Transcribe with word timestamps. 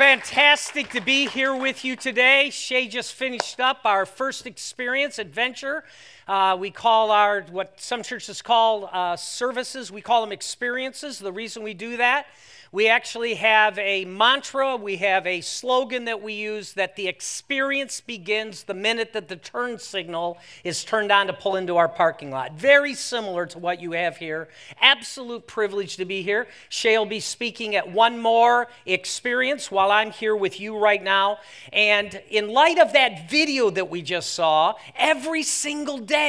fantastic 0.00 0.88
to 0.88 1.00
be 1.02 1.26
here 1.26 1.54
with 1.54 1.84
you 1.84 1.94
today. 1.94 2.48
Shay 2.48 2.88
just 2.88 3.12
finished 3.12 3.60
up 3.60 3.80
our 3.84 4.06
first 4.06 4.46
experience 4.46 5.18
adventure. 5.18 5.84
Uh, 6.30 6.56
we 6.56 6.70
call 6.70 7.10
our, 7.10 7.40
what 7.50 7.72
some 7.80 8.04
churches 8.04 8.40
call 8.40 8.88
uh, 8.92 9.16
services, 9.16 9.90
we 9.90 10.00
call 10.00 10.20
them 10.20 10.30
experiences. 10.30 11.18
The 11.18 11.32
reason 11.32 11.64
we 11.64 11.74
do 11.74 11.96
that 11.96 12.26
we 12.72 12.88
actually 12.88 13.34
have 13.34 13.76
a 13.80 14.04
mantra, 14.04 14.76
we 14.76 14.96
have 14.98 15.26
a 15.26 15.40
slogan 15.40 16.04
that 16.04 16.22
we 16.22 16.34
use 16.34 16.74
that 16.74 16.94
the 16.94 17.08
experience 17.08 18.00
begins 18.00 18.62
the 18.62 18.74
minute 18.74 19.12
that 19.12 19.26
the 19.26 19.34
turn 19.34 19.76
signal 19.76 20.38
is 20.62 20.84
turned 20.84 21.10
on 21.10 21.26
to 21.26 21.32
pull 21.32 21.56
into 21.56 21.76
our 21.76 21.88
parking 21.88 22.30
lot. 22.30 22.52
Very 22.52 22.94
similar 22.94 23.44
to 23.46 23.58
what 23.58 23.80
you 23.80 23.90
have 23.92 24.18
here. 24.18 24.48
Absolute 24.80 25.48
privilege 25.48 25.96
to 25.96 26.04
be 26.04 26.22
here. 26.22 26.46
Shay 26.68 26.96
will 26.96 27.06
be 27.06 27.18
speaking 27.18 27.74
at 27.74 27.90
one 27.90 28.20
more 28.20 28.68
experience 28.86 29.68
while 29.68 29.90
I'm 29.90 30.12
here 30.12 30.36
with 30.36 30.60
you 30.60 30.78
right 30.78 31.02
now. 31.02 31.38
And 31.72 32.22
in 32.30 32.50
light 32.50 32.78
of 32.78 32.92
that 32.92 33.28
video 33.28 33.70
that 33.70 33.90
we 33.90 34.00
just 34.00 34.32
saw, 34.34 34.74
every 34.96 35.42
single 35.42 35.98
day 35.98 36.19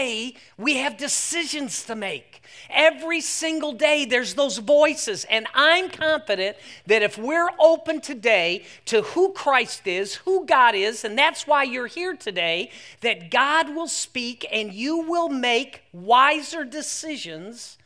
we 0.57 0.77
have 0.77 0.97
decisions 0.97 1.83
to 1.85 1.95
make. 1.95 2.41
Every 2.69 3.21
single 3.21 3.73
day, 3.73 4.05
there's 4.05 4.35
those 4.35 4.57
voices. 4.57 5.25
And 5.29 5.47
I'm 5.53 5.89
confident 5.89 6.57
that 6.85 7.01
if 7.01 7.17
we're 7.17 7.49
open 7.59 8.01
today 8.01 8.65
to 8.85 9.01
who 9.01 9.33
Christ 9.33 9.87
is, 9.87 10.15
who 10.15 10.45
God 10.45 10.75
is, 10.75 11.03
and 11.03 11.17
that's 11.17 11.45
why 11.47 11.63
you're 11.63 11.87
here 11.87 12.15
today, 12.15 12.71
that 13.01 13.31
God 13.31 13.75
will 13.75 13.87
speak 13.87 14.45
and 14.51 14.73
you 14.73 14.97
will 14.97 15.29
make 15.29 15.83
wiser 15.91 16.63
decisions 16.63 17.77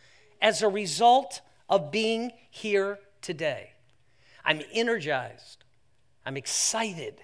as 0.41 0.61
a 0.61 0.69
result 0.69 1.41
of 1.69 1.91
being 1.91 2.31
here 2.49 2.99
today. 3.21 3.71
I'm 4.43 4.61
energized. 4.71 5.63
I'm 6.25 6.37
excited. 6.37 7.21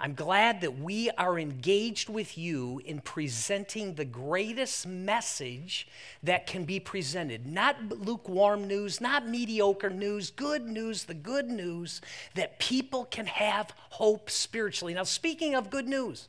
I'm 0.00 0.14
glad 0.14 0.60
that 0.60 0.78
we 0.78 1.10
are 1.18 1.40
engaged 1.40 2.08
with 2.08 2.38
you 2.38 2.80
in 2.84 3.00
presenting 3.00 3.94
the 3.94 4.04
greatest 4.04 4.86
message 4.86 5.88
that 6.22 6.46
can 6.46 6.64
be 6.64 6.78
presented. 6.78 7.46
Not 7.46 7.82
lukewarm 7.88 8.68
news, 8.68 9.00
not 9.00 9.28
mediocre 9.28 9.90
news, 9.90 10.30
good 10.30 10.66
news, 10.66 11.04
the 11.04 11.14
good 11.14 11.50
news 11.50 12.00
that 12.34 12.60
people 12.60 13.06
can 13.06 13.26
have 13.26 13.72
hope 13.90 14.30
spiritually. 14.30 14.94
Now, 14.94 15.02
speaking 15.02 15.56
of 15.56 15.68
good 15.68 15.88
news, 15.88 16.28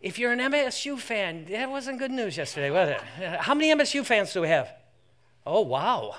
if 0.00 0.18
you're 0.18 0.32
an 0.32 0.38
MSU 0.38 0.98
fan, 0.98 1.44
that 1.50 1.68
wasn't 1.68 1.98
good 1.98 2.10
news 2.10 2.38
yesterday, 2.38 2.70
was 2.70 2.88
it? 2.88 3.00
How 3.40 3.54
many 3.54 3.74
MSU 3.74 4.06
fans 4.06 4.32
do 4.32 4.40
we 4.40 4.48
have? 4.48 4.72
Oh, 5.44 5.60
wow. 5.60 6.14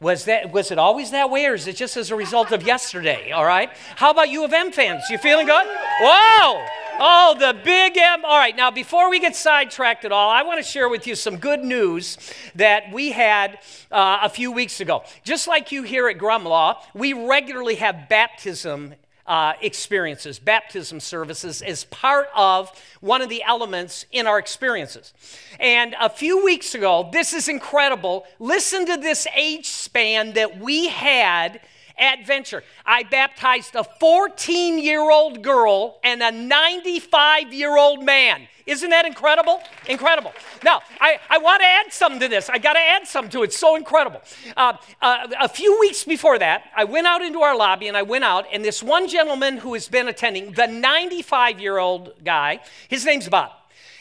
Was, 0.00 0.24
that, 0.24 0.50
was 0.50 0.70
it 0.70 0.78
always 0.78 1.10
that 1.10 1.30
way, 1.30 1.44
or 1.44 1.52
is 1.52 1.66
it 1.66 1.76
just 1.76 1.98
as 1.98 2.10
a 2.10 2.16
result 2.16 2.52
of 2.52 2.62
yesterday? 2.62 3.32
All 3.32 3.44
right. 3.44 3.70
How 3.96 4.10
about 4.10 4.30
U 4.30 4.44
of 4.44 4.52
M 4.52 4.72
fans? 4.72 5.02
You 5.10 5.18
feeling 5.18 5.46
good? 5.46 5.66
Whoa! 6.00 6.66
Oh, 7.02 7.36
the 7.38 7.58
big 7.62 7.98
M. 7.98 8.24
All 8.24 8.38
right, 8.38 8.56
now 8.56 8.70
before 8.70 9.10
we 9.10 9.20
get 9.20 9.36
sidetracked 9.36 10.06
at 10.06 10.12
all, 10.12 10.30
I 10.30 10.42
want 10.42 10.58
to 10.58 10.62
share 10.62 10.88
with 10.88 11.06
you 11.06 11.14
some 11.14 11.36
good 11.36 11.64
news 11.64 12.16
that 12.54 12.92
we 12.92 13.12
had 13.12 13.58
uh, 13.90 14.20
a 14.22 14.28
few 14.30 14.52
weeks 14.52 14.80
ago. 14.80 15.04
Just 15.22 15.46
like 15.48 15.70
you 15.70 15.82
here 15.82 16.08
at 16.08 16.16
Grumlaw, 16.16 16.76
we 16.94 17.12
regularly 17.12 17.74
have 17.76 18.08
baptism 18.08 18.94
uh, 19.30 19.52
experiences, 19.60 20.40
baptism 20.40 20.98
services, 20.98 21.62
as 21.62 21.84
part 21.84 22.26
of 22.34 22.68
one 23.00 23.22
of 23.22 23.28
the 23.28 23.44
elements 23.44 24.04
in 24.10 24.26
our 24.26 24.40
experiences. 24.40 25.14
And 25.60 25.94
a 26.00 26.10
few 26.10 26.44
weeks 26.44 26.74
ago, 26.74 27.08
this 27.12 27.32
is 27.32 27.46
incredible. 27.46 28.26
Listen 28.40 28.84
to 28.86 28.96
this 28.96 29.28
age 29.36 29.66
span 29.68 30.32
that 30.32 30.58
we 30.58 30.88
had 30.88 31.60
at 31.96 32.26
Venture. 32.26 32.64
I 32.84 33.04
baptized 33.04 33.76
a 33.76 33.84
14 33.84 34.80
year 34.80 35.08
old 35.08 35.44
girl 35.44 36.00
and 36.02 36.20
a 36.24 36.32
95 36.32 37.52
year 37.52 37.78
old 37.78 38.04
man. 38.04 38.48
Isn't 38.70 38.90
that 38.90 39.04
incredible? 39.04 39.60
Incredible. 39.88 40.32
Now, 40.62 40.82
I, 41.00 41.18
I 41.28 41.38
want 41.38 41.60
to 41.60 41.66
add 41.66 41.92
something 41.92 42.20
to 42.20 42.28
this. 42.28 42.48
I 42.48 42.58
got 42.58 42.74
to 42.74 42.78
add 42.78 43.04
something 43.04 43.30
to 43.32 43.42
it. 43.42 43.46
It's 43.46 43.58
so 43.58 43.74
incredible. 43.74 44.22
Uh, 44.56 44.74
uh, 45.02 45.26
a 45.40 45.48
few 45.48 45.80
weeks 45.80 46.04
before 46.04 46.38
that, 46.38 46.70
I 46.76 46.84
went 46.84 47.08
out 47.08 47.20
into 47.20 47.40
our 47.40 47.56
lobby 47.56 47.88
and 47.88 47.96
I 47.96 48.02
went 48.02 48.22
out, 48.22 48.46
and 48.52 48.64
this 48.64 48.80
one 48.80 49.08
gentleman 49.08 49.56
who 49.56 49.74
has 49.74 49.88
been 49.88 50.06
attending, 50.06 50.52
the 50.52 50.68
95 50.68 51.58
year 51.58 51.78
old 51.78 52.12
guy, 52.24 52.60
his 52.86 53.04
name's 53.04 53.28
Bob. 53.28 53.50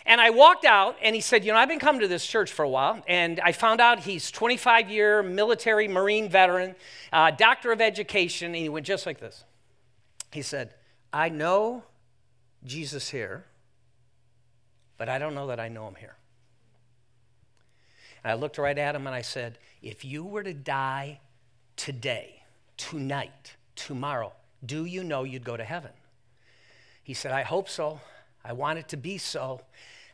And 0.06 0.22
I 0.22 0.30
walked 0.30 0.66
out 0.66 0.98
and 1.02 1.16
he 1.16 1.22
said, 1.22 1.44
You 1.44 1.52
know, 1.52 1.58
I've 1.58 1.68
been 1.68 1.80
coming 1.80 2.02
to 2.02 2.08
this 2.08 2.26
church 2.26 2.52
for 2.52 2.62
a 2.62 2.70
while. 2.70 3.02
And 3.08 3.40
I 3.40 3.52
found 3.52 3.82
out 3.82 4.02
he's 4.02 4.30
25 4.30 4.90
year 4.90 5.24
military 5.24 5.88
Marine 5.88 6.30
veteran, 6.30 6.76
uh, 7.12 7.32
doctor 7.32 7.72
of 7.72 7.82
education. 7.82 8.48
And 8.48 8.56
he 8.56 8.70
went 8.70 8.86
just 8.86 9.08
like 9.08 9.20
this. 9.20 9.44
He 10.32 10.44
said, 10.44 10.76
I 11.12 11.30
know 11.30 11.84
Jesus 12.64 13.10
here, 13.10 13.46
but 15.00 15.10
I 15.10 15.18
don't 15.18 15.34
know 15.34 15.48
that 15.48 15.60
I 15.60 15.70
know 15.70 15.88
him 15.88 15.96
here. 15.96 16.16
And 18.24 18.32
I 18.32 18.36
looked 18.36 18.60
right 18.60 18.78
at 18.78 18.96
him 18.96 19.08
and 19.08 19.16
I 19.16 19.24
said, 19.24 19.58
If 19.82 20.06
you 20.06 20.24
were 20.24 20.44
to 20.44 20.54
die 20.54 21.22
today, 21.76 22.44
tonight, 22.78 23.56
tomorrow, 23.76 24.34
do 24.64 24.86
you 24.86 25.04
know 25.04 25.24
you'd 25.24 25.46
go 25.46 25.58
to 25.58 25.64
heaven? 25.64 25.92
He 27.02 27.14
said, 27.14 27.32
I 27.32 27.44
hope 27.44 27.70
so. 27.70 28.02
I 28.44 28.54
want 28.54 28.78
it 28.78 28.90
to 28.90 28.98
be 28.98 29.18
so. 29.18 29.62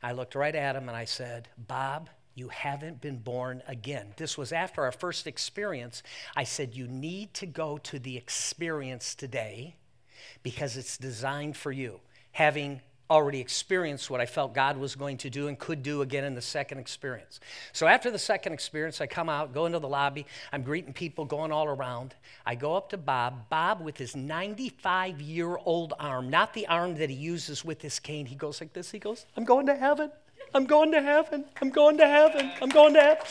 I 0.03 0.12
looked 0.12 0.35
right 0.35 0.56
at 0.56 0.75
him 0.75 0.88
and 0.88 0.96
I 0.96 1.06
said, 1.06 1.50
Bob, 1.57 2.09
you 2.35 2.50
haven't 2.50 3.02
been 3.02 3.17
born 3.17 3.63
again. 3.67 4.13
This 4.17 4.38
was 4.38 4.52
after 4.52 4.84
our 4.84 4.91
first 4.91 5.25
experience. 5.25 6.03
I 6.35 6.44
said, 6.44 6.75
You 6.75 6.88
need 6.88 7.34
to 7.35 7.47
go 7.47 7.79
to 7.79 7.97
the 7.97 8.17
experience 8.17 9.16
today 9.16 9.78
because 10.44 10.78
it's 10.78 10.97
designed 10.97 11.57
for 11.57 11.72
you. 11.72 12.02
Having 12.34 12.81
already 13.10 13.40
experienced 13.40 14.10
what 14.10 14.20
I 14.20 14.26
felt 14.26 14.54
God 14.54 14.78
was 14.78 14.96
going 14.96 15.18
to 15.18 15.30
do 15.30 15.48
and 15.48 15.58
could 15.58 15.84
do 15.84 16.02
again 16.02 16.24
in 16.24 16.34
the 16.34 16.42
second 16.42 16.80
experience. 16.80 17.40
So 17.72 17.88
after 17.88 18.10
the 18.10 18.20
second 18.20 18.54
experience, 18.54 19.00
I 19.02 19.08
come 19.08 19.30
out, 19.30 19.54
go 19.54 19.66
into 19.66 19.80
the 19.80 19.88
lobby, 19.88 20.26
I'm 20.52 20.64
greeting 20.64 20.94
people 20.94 21.26
going 21.26 21.52
all 21.52 21.68
around. 21.68 22.16
I 22.46 22.56
go 22.56 22.76
up 22.76 22.90
to 22.90 22.98
Bob. 22.98 23.50
Bob, 23.50 23.82
with 23.82 23.98
his 23.98 24.16
95 24.16 25.22
year 25.22 25.58
old 25.66 25.94
arm, 26.00 26.30
not 26.30 26.54
the 26.54 26.68
arm 26.68 26.96
that 26.96 27.10
he 27.10 27.16
uses 27.16 27.64
with 27.64 27.82
his 27.82 28.00
cane, 28.00 28.26
he 28.26 28.36
goes 28.36 28.60
like 28.60 28.74
this. 28.74 28.92
He 28.92 29.00
goes, 29.00 29.26
I'm 29.38 29.46
going 29.46 29.68
to 29.68 29.76
heaven. 29.76 30.12
I'm 30.54 30.66
going 30.66 30.92
to 30.92 31.02
heaven. 31.02 31.46
I'm 31.62 31.70
going 31.70 31.98
to 31.98 32.08
heaven. 32.08 32.52
I'm 32.62 32.70
going 32.70 32.94
to 32.94 33.02
heaven. 33.02 33.26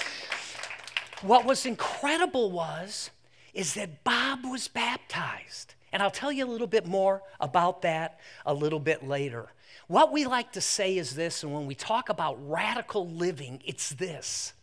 What 1.23 1.45
was 1.47 1.65
incredible 1.65 2.51
was, 2.51 3.11
is 3.55 3.75
that 3.75 4.05
Bob 4.05 4.45
was 4.45 4.69
baptized. 4.69 5.75
And 5.93 6.03
I'll 6.03 6.11
tell 6.11 6.33
you 6.33 6.45
a 6.45 6.51
little 6.51 6.67
bit 6.67 6.87
more 6.87 7.23
about 7.41 7.83
that 7.83 8.19
a 8.45 8.53
little 8.53 8.81
bit 8.81 9.07
later. 9.07 9.49
What 9.87 10.13
we 10.13 10.25
like 10.25 10.53
to 10.53 10.61
say 10.61 10.97
is 10.97 11.15
this, 11.15 11.43
and 11.43 11.53
when 11.53 11.67
we 11.67 11.75
talk 11.75 12.09
about 12.09 12.39
radical 12.49 13.09
living, 13.09 13.63
it's 13.65 13.91
this 13.91 14.55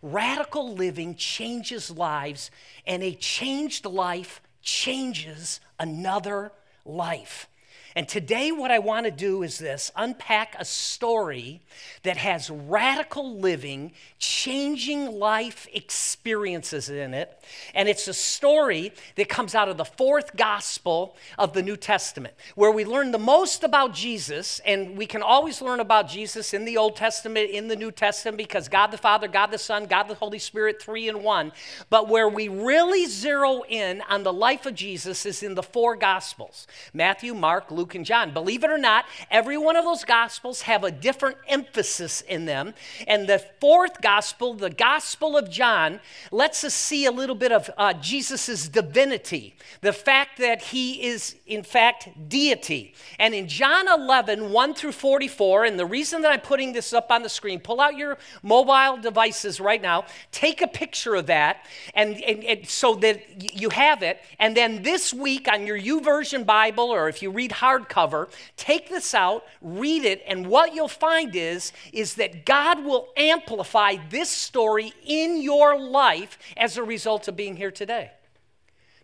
radical 0.00 0.74
living 0.74 1.14
changes 1.16 1.90
lives, 1.90 2.50
and 2.86 3.02
a 3.02 3.14
changed 3.14 3.84
life 3.84 4.40
changes 4.62 5.60
another 5.78 6.52
life. 6.84 7.48
And 7.94 8.08
today, 8.08 8.52
what 8.52 8.70
I 8.70 8.78
want 8.78 9.04
to 9.06 9.12
do 9.12 9.42
is 9.42 9.58
this 9.58 9.90
unpack 9.96 10.56
a 10.58 10.64
story 10.64 11.60
that 12.04 12.16
has 12.16 12.48
radical 12.48 13.38
living, 13.38 13.92
changing 14.18 15.18
life 15.18 15.68
experiences 15.72 16.88
in 16.88 17.12
it. 17.12 17.42
And 17.74 17.88
it's 17.88 18.08
a 18.08 18.14
story 18.14 18.92
that 19.16 19.28
comes 19.28 19.54
out 19.54 19.68
of 19.68 19.76
the 19.76 19.84
fourth 19.84 20.36
gospel 20.36 21.16
of 21.38 21.52
the 21.52 21.62
New 21.62 21.76
Testament, 21.76 22.34
where 22.54 22.70
we 22.70 22.84
learn 22.84 23.10
the 23.10 23.18
most 23.18 23.62
about 23.62 23.92
Jesus. 23.92 24.60
And 24.64 24.96
we 24.96 25.06
can 25.06 25.22
always 25.22 25.60
learn 25.60 25.80
about 25.80 26.08
Jesus 26.08 26.54
in 26.54 26.64
the 26.64 26.78
Old 26.78 26.96
Testament, 26.96 27.50
in 27.50 27.68
the 27.68 27.76
New 27.76 27.90
Testament, 27.90 28.38
because 28.38 28.68
God 28.68 28.86
the 28.86 28.98
Father, 28.98 29.28
God 29.28 29.48
the 29.48 29.58
Son, 29.58 29.84
God 29.86 30.04
the 30.04 30.14
Holy 30.14 30.38
Spirit, 30.38 30.80
three 30.80 31.08
in 31.08 31.22
one. 31.22 31.52
But 31.90 32.08
where 32.08 32.28
we 32.28 32.48
really 32.48 33.06
zero 33.06 33.62
in 33.68 34.02
on 34.08 34.22
the 34.22 34.32
life 34.32 34.64
of 34.64 34.74
Jesus 34.74 35.26
is 35.26 35.42
in 35.42 35.54
the 35.54 35.62
four 35.62 35.96
gospels 35.96 36.66
Matthew, 36.94 37.34
Mark, 37.34 37.70
Luke, 37.70 37.81
Luke 37.82 37.96
and 37.96 38.06
John. 38.06 38.32
Believe 38.32 38.62
it 38.62 38.70
or 38.70 38.78
not, 38.78 39.06
every 39.28 39.58
one 39.58 39.74
of 39.74 39.84
those 39.84 40.04
gospels 40.04 40.62
have 40.62 40.84
a 40.84 40.92
different 40.92 41.36
emphasis 41.48 42.20
in 42.20 42.44
them. 42.44 42.74
And 43.08 43.28
the 43.28 43.44
fourth 43.60 44.00
gospel, 44.00 44.54
the 44.54 44.70
Gospel 44.70 45.36
of 45.36 45.50
John, 45.50 45.98
lets 46.30 46.62
us 46.62 46.74
see 46.74 47.06
a 47.06 47.10
little 47.10 47.34
bit 47.34 47.50
of 47.50 47.68
uh, 47.76 47.94
Jesus' 47.94 48.68
divinity, 48.68 49.56
the 49.80 49.92
fact 49.92 50.38
that 50.38 50.62
he 50.62 51.04
is, 51.04 51.34
in 51.44 51.64
fact, 51.64 52.08
deity. 52.28 52.94
And 53.18 53.34
in 53.34 53.48
John 53.48 53.88
11, 53.88 54.52
1 54.52 54.74
through 54.74 54.92
44, 54.92 55.64
and 55.64 55.76
the 55.76 55.84
reason 55.84 56.22
that 56.22 56.30
I'm 56.30 56.40
putting 56.40 56.72
this 56.72 56.92
up 56.92 57.10
on 57.10 57.24
the 57.24 57.28
screen, 57.28 57.58
pull 57.58 57.80
out 57.80 57.96
your 57.96 58.16
mobile 58.44 59.02
devices 59.02 59.58
right 59.58 59.82
now, 59.82 60.04
take 60.30 60.62
a 60.62 60.68
picture 60.68 61.16
of 61.16 61.26
that, 61.26 61.66
and, 61.94 62.22
and, 62.22 62.44
and 62.44 62.68
so 62.68 62.94
that 62.94 63.56
you 63.56 63.70
have 63.70 64.04
it. 64.04 64.20
And 64.38 64.56
then 64.56 64.84
this 64.84 65.12
week 65.12 65.48
on 65.52 65.66
your 65.66 65.80
YouVersion 65.80 66.46
Bible, 66.46 66.84
or 66.84 67.08
if 67.08 67.22
you 67.22 67.32
read 67.32 67.50
hard 67.50 67.71
hardcover. 67.72 68.28
Take 68.56 68.88
this 68.88 69.14
out, 69.14 69.44
read 69.60 70.04
it, 70.04 70.22
and 70.26 70.46
what 70.46 70.74
you'll 70.74 70.88
find 70.88 71.34
is, 71.34 71.72
is 71.92 72.14
that 72.14 72.44
God 72.44 72.84
will 72.84 73.08
amplify 73.16 73.96
this 74.10 74.30
story 74.30 74.92
in 75.04 75.42
your 75.42 75.78
life 75.78 76.38
as 76.56 76.76
a 76.76 76.82
result 76.82 77.28
of 77.28 77.36
being 77.36 77.56
here 77.56 77.70
today. 77.70 78.10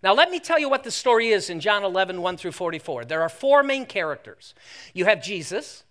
Now, 0.03 0.15
let 0.15 0.31
me 0.31 0.39
tell 0.39 0.59
you 0.59 0.69
what 0.69 0.85
the 0.85 0.91
story 0.91 1.29
is 1.29 1.51
in 1.51 1.59
John 1.59 1.85
11, 1.85 2.23
1 2.23 2.37
through 2.37 2.53
44. 2.53 3.05
There 3.05 3.23
are 3.23 3.29
four 3.29 3.63
main 3.63 3.85
characters. 3.85 4.55
You 4.95 5.07
have 5.07 5.23
Jesus, 5.23 5.83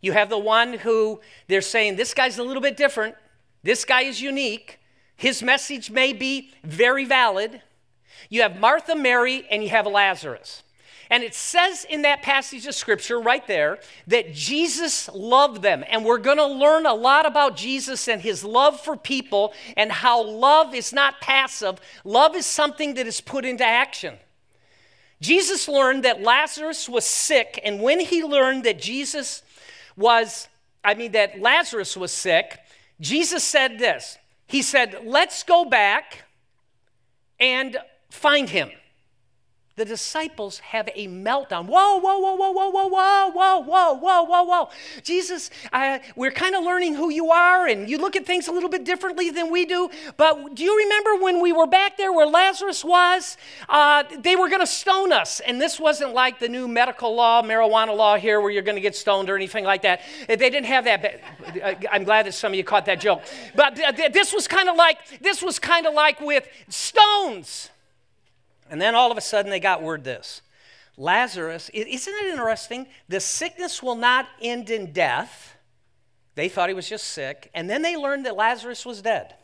you 0.00 0.12
have 0.12 0.30
the 0.30 0.38
one 0.38 0.74
who 0.74 1.20
they're 1.46 1.60
saying, 1.60 1.96
this 1.96 2.14
guy's 2.14 2.38
a 2.38 2.42
little 2.42 2.62
bit 2.62 2.76
different, 2.76 3.16
this 3.62 3.84
guy 3.84 4.02
is 4.02 4.22
unique, 4.22 4.78
his 5.16 5.42
message 5.42 5.90
may 5.90 6.12
be 6.12 6.52
very 6.62 7.04
valid. 7.04 7.60
You 8.30 8.42
have 8.42 8.58
Martha, 8.58 8.94
Mary, 8.94 9.46
and 9.50 9.62
you 9.62 9.68
have 9.70 9.86
Lazarus. 9.86 10.62
And 11.10 11.22
it 11.22 11.34
says 11.34 11.86
in 11.88 12.02
that 12.02 12.22
passage 12.22 12.66
of 12.66 12.74
scripture 12.74 13.18
right 13.18 13.46
there 13.46 13.78
that 14.06 14.34
Jesus 14.34 15.08
loved 15.14 15.62
them. 15.62 15.84
And 15.88 16.04
we're 16.04 16.18
going 16.18 16.36
to 16.36 16.46
learn 16.46 16.86
a 16.86 16.94
lot 16.94 17.26
about 17.26 17.56
Jesus 17.56 18.08
and 18.08 18.20
his 18.20 18.44
love 18.44 18.80
for 18.80 18.96
people 18.96 19.54
and 19.76 19.90
how 19.90 20.22
love 20.22 20.74
is 20.74 20.92
not 20.92 21.20
passive, 21.20 21.80
love 22.04 22.36
is 22.36 22.46
something 22.46 22.94
that 22.94 23.06
is 23.06 23.20
put 23.20 23.44
into 23.44 23.64
action. 23.64 24.16
Jesus 25.20 25.66
learned 25.66 26.04
that 26.04 26.22
Lazarus 26.22 26.88
was 26.88 27.04
sick, 27.04 27.60
and 27.64 27.80
when 27.82 27.98
he 27.98 28.22
learned 28.22 28.62
that 28.64 28.80
Jesus 28.80 29.42
was, 29.96 30.46
I 30.84 30.94
mean, 30.94 31.10
that 31.12 31.40
Lazarus 31.40 31.96
was 31.96 32.12
sick, 32.12 32.60
Jesus 33.00 33.42
said 33.42 33.78
this. 33.80 34.16
He 34.46 34.62
said, 34.62 35.00
Let's 35.04 35.42
go 35.42 35.64
back 35.64 36.24
and 37.40 37.76
find 38.10 38.48
him 38.48 38.70
the 39.78 39.84
disciples 39.84 40.58
have 40.58 40.88
a 40.94 41.08
meltdown. 41.08 41.66
Whoa, 41.66 41.98
whoa, 41.98 42.18
whoa, 42.18 42.34
whoa, 42.34 42.50
whoa, 42.50 42.68
whoa, 42.68 42.88
whoa, 42.88 43.30
whoa, 43.30 43.58
whoa, 43.60 43.94
whoa, 43.94 44.22
whoa, 44.24 44.42
whoa. 44.42 44.68
Jesus, 45.02 45.50
uh, 45.72 46.00
we're 46.16 46.32
kind 46.32 46.54
of 46.54 46.64
learning 46.64 46.96
who 46.96 47.10
you 47.10 47.30
are, 47.30 47.66
and 47.66 47.88
you 47.88 47.96
look 47.98 48.16
at 48.16 48.26
things 48.26 48.48
a 48.48 48.52
little 48.52 48.68
bit 48.68 48.84
differently 48.84 49.30
than 49.30 49.50
we 49.50 49.64
do. 49.64 49.88
But 50.16 50.54
do 50.54 50.64
you 50.64 50.76
remember 50.76 51.22
when 51.24 51.40
we 51.40 51.52
were 51.52 51.66
back 51.66 51.96
there 51.96 52.12
where 52.12 52.26
Lazarus 52.26 52.84
was? 52.84 53.36
Uh, 53.68 54.04
they 54.18 54.36
were 54.36 54.48
going 54.48 54.60
to 54.60 54.66
stone 54.66 55.12
us. 55.12 55.40
And 55.40 55.60
this 55.60 55.78
wasn't 55.78 56.12
like 56.12 56.40
the 56.40 56.48
new 56.48 56.66
medical 56.66 57.14
law, 57.14 57.42
marijuana 57.42 57.96
law 57.96 58.16
here, 58.16 58.40
where 58.40 58.50
you're 58.50 58.62
going 58.62 58.76
to 58.76 58.82
get 58.82 58.96
stoned 58.96 59.30
or 59.30 59.36
anything 59.36 59.64
like 59.64 59.82
that. 59.82 60.00
They 60.26 60.36
didn't 60.36 60.64
have 60.64 60.84
that. 60.84 61.20
I'm 61.90 62.04
glad 62.04 62.26
that 62.26 62.34
some 62.34 62.52
of 62.52 62.56
you 62.56 62.64
caught 62.64 62.86
that 62.86 63.00
joke. 63.00 63.22
But 63.54 63.76
this 64.12 64.34
was 64.34 64.48
kind 64.48 64.68
of 64.68 64.76
like 64.76 65.20
this 65.20 65.40
was 65.40 65.58
kind 65.58 65.86
of 65.86 65.94
like 65.94 66.20
with 66.20 66.48
stones. 66.68 67.70
And 68.70 68.80
then 68.80 68.94
all 68.94 69.10
of 69.10 69.18
a 69.18 69.22
sudden 69.22 69.50
they 69.50 69.60
got 69.60 69.82
word 69.82 70.04
this 70.04 70.42
Lazarus, 70.96 71.70
isn't 71.72 72.14
it 72.14 72.30
interesting? 72.30 72.88
The 73.08 73.20
sickness 73.20 73.82
will 73.82 73.94
not 73.94 74.26
end 74.42 74.68
in 74.68 74.92
death. 74.92 75.56
They 76.34 76.48
thought 76.48 76.68
he 76.68 76.74
was 76.74 76.88
just 76.88 77.04
sick. 77.04 77.50
And 77.54 77.70
then 77.70 77.82
they 77.82 77.96
learned 77.96 78.26
that 78.26 78.36
Lazarus 78.36 78.84
was 78.84 79.00
dead. 79.00 79.34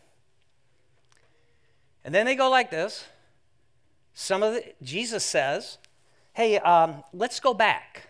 And 2.05 2.15
then 2.15 2.26
they 2.26 2.35
go 2.35 2.50
like 2.50 2.71
this. 2.71 3.05
Some 4.15 4.43
of 4.43 4.55
the, 4.55 4.65
Jesus 4.82 5.25
says, 5.25 5.79
hey, 6.35 6.59
um, 6.59 7.03
let's 7.12 7.41
go 7.41 7.55
back. 7.55 8.09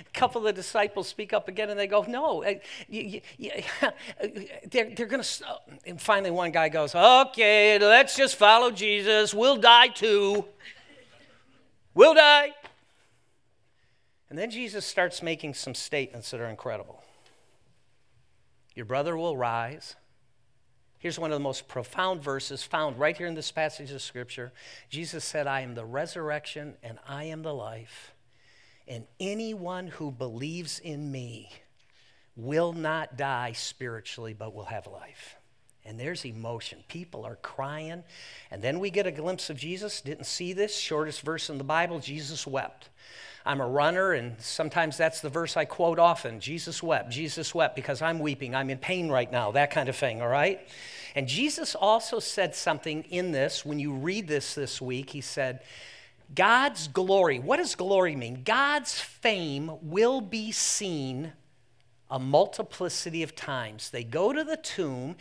A 0.00 0.18
couple 0.18 0.40
of 0.40 0.44
the 0.44 0.52
disciples 0.52 1.08
speak 1.08 1.32
up 1.32 1.48
again 1.48 1.70
and 1.70 1.78
they 1.78 1.86
go, 1.86 2.04
No, 2.08 2.42
uh, 2.42 2.54
they're, 4.70 4.94
they're 4.94 5.06
going 5.06 5.22
to. 5.22 5.44
And 5.86 6.00
finally, 6.00 6.30
one 6.30 6.50
guy 6.50 6.68
goes, 6.68 6.94
Okay, 6.94 7.78
let's 7.78 8.16
just 8.16 8.36
follow 8.36 8.70
Jesus. 8.70 9.34
We'll 9.34 9.56
die 9.56 9.88
too. 9.88 10.44
We'll 11.94 12.14
die. 12.14 12.50
And 14.30 14.38
then 14.38 14.50
Jesus 14.50 14.84
starts 14.84 15.22
making 15.22 15.54
some 15.54 15.74
statements 15.74 16.30
that 16.30 16.40
are 16.40 16.48
incredible. 16.48 17.04
Your 18.74 18.86
brother 18.86 19.16
will 19.16 19.36
rise. 19.36 19.94
Here's 20.98 21.18
one 21.18 21.30
of 21.30 21.36
the 21.36 21.42
most 21.42 21.68
profound 21.68 22.22
verses 22.22 22.62
found 22.62 22.98
right 22.98 23.16
here 23.16 23.26
in 23.26 23.34
this 23.34 23.52
passage 23.52 23.90
of 23.90 24.00
Scripture. 24.00 24.52
Jesus 24.88 25.22
said, 25.22 25.46
I 25.46 25.60
am 25.60 25.74
the 25.74 25.84
resurrection 25.84 26.74
and 26.82 26.98
I 27.06 27.24
am 27.24 27.42
the 27.42 27.52
life 27.52 28.13
and 28.86 29.06
anyone 29.18 29.86
who 29.86 30.10
believes 30.10 30.78
in 30.78 31.10
me 31.10 31.50
will 32.36 32.72
not 32.72 33.16
die 33.16 33.52
spiritually, 33.52 34.34
but 34.34 34.54
will 34.54 34.64
have 34.64 34.86
life. 34.86 35.36
And 35.84 36.00
there's 36.00 36.24
emotion. 36.24 36.78
People 36.88 37.24
are 37.24 37.36
crying. 37.36 38.04
And 38.50 38.62
then 38.62 38.80
we 38.80 38.90
get 38.90 39.06
a 39.06 39.12
glimpse 39.12 39.50
of 39.50 39.56
Jesus. 39.56 40.00
Didn't 40.00 40.24
see 40.24 40.52
this. 40.52 40.76
Shortest 40.76 41.20
verse 41.20 41.50
in 41.50 41.58
the 41.58 41.64
Bible 41.64 42.00
Jesus 42.00 42.46
wept. 42.46 42.88
I'm 43.46 43.60
a 43.60 43.68
runner, 43.68 44.12
and 44.12 44.40
sometimes 44.40 44.96
that's 44.96 45.20
the 45.20 45.28
verse 45.28 45.54
I 45.56 45.66
quote 45.66 45.98
often 45.98 46.40
Jesus 46.40 46.82
wept. 46.82 47.10
Jesus 47.10 47.54
wept 47.54 47.76
because 47.76 48.00
I'm 48.00 48.18
weeping. 48.18 48.54
I'm 48.54 48.70
in 48.70 48.78
pain 48.78 49.10
right 49.10 49.30
now, 49.30 49.52
that 49.52 49.70
kind 49.70 49.90
of 49.90 49.96
thing, 49.96 50.22
all 50.22 50.28
right? 50.28 50.66
And 51.14 51.28
Jesus 51.28 51.74
also 51.74 52.18
said 52.20 52.54
something 52.54 53.02
in 53.10 53.32
this. 53.32 53.64
When 53.64 53.78
you 53.78 53.92
read 53.92 54.26
this 54.26 54.54
this 54.54 54.80
week, 54.80 55.10
he 55.10 55.20
said, 55.20 55.60
God's 56.32 56.88
glory, 56.88 57.38
what 57.38 57.56
does 57.56 57.74
glory 57.74 58.16
mean? 58.16 58.42
God's 58.44 59.00
fame 59.00 59.70
will 59.82 60.20
be 60.20 60.52
seen 60.52 61.32
a 62.10 62.18
multiplicity 62.18 63.22
of 63.22 63.34
times. 63.34 63.90
They 63.90 64.04
go 64.04 64.32
to 64.32 64.44
the 64.44 64.56
tomb. 64.56 65.16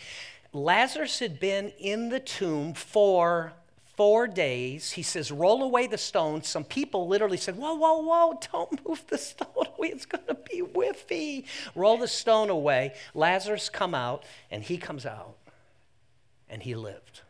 Lazarus 0.54 1.20
had 1.20 1.40
been 1.40 1.70
in 1.80 2.10
the 2.10 2.20
tomb 2.20 2.74
for 2.74 3.54
four 3.96 4.28
days. 4.28 4.92
He 4.92 5.02
says, 5.02 5.32
Roll 5.32 5.64
away 5.64 5.88
the 5.88 5.98
stone. 5.98 6.44
Some 6.44 6.64
people 6.64 7.08
literally 7.08 7.38
said, 7.38 7.58
Whoa, 7.58 7.74
whoa, 7.76 8.02
whoa, 8.02 8.40
don't 8.52 8.86
move 8.88 9.04
the 9.08 9.18
stone 9.18 9.48
away. 9.56 9.70
It's 9.94 10.06
going 10.06 10.26
to 10.28 10.36
be 10.36 10.62
whiffy. 10.62 11.46
Roll 11.76 11.98
the 11.98 12.08
stone 12.08 12.50
away. 12.50 12.94
Lazarus 13.14 13.68
come 13.68 13.94
out, 13.94 14.24
and 14.50 14.64
he 14.64 14.78
comes 14.78 15.06
out, 15.06 15.36
and 16.48 16.64
he 16.64 16.74
lived. 16.74 17.23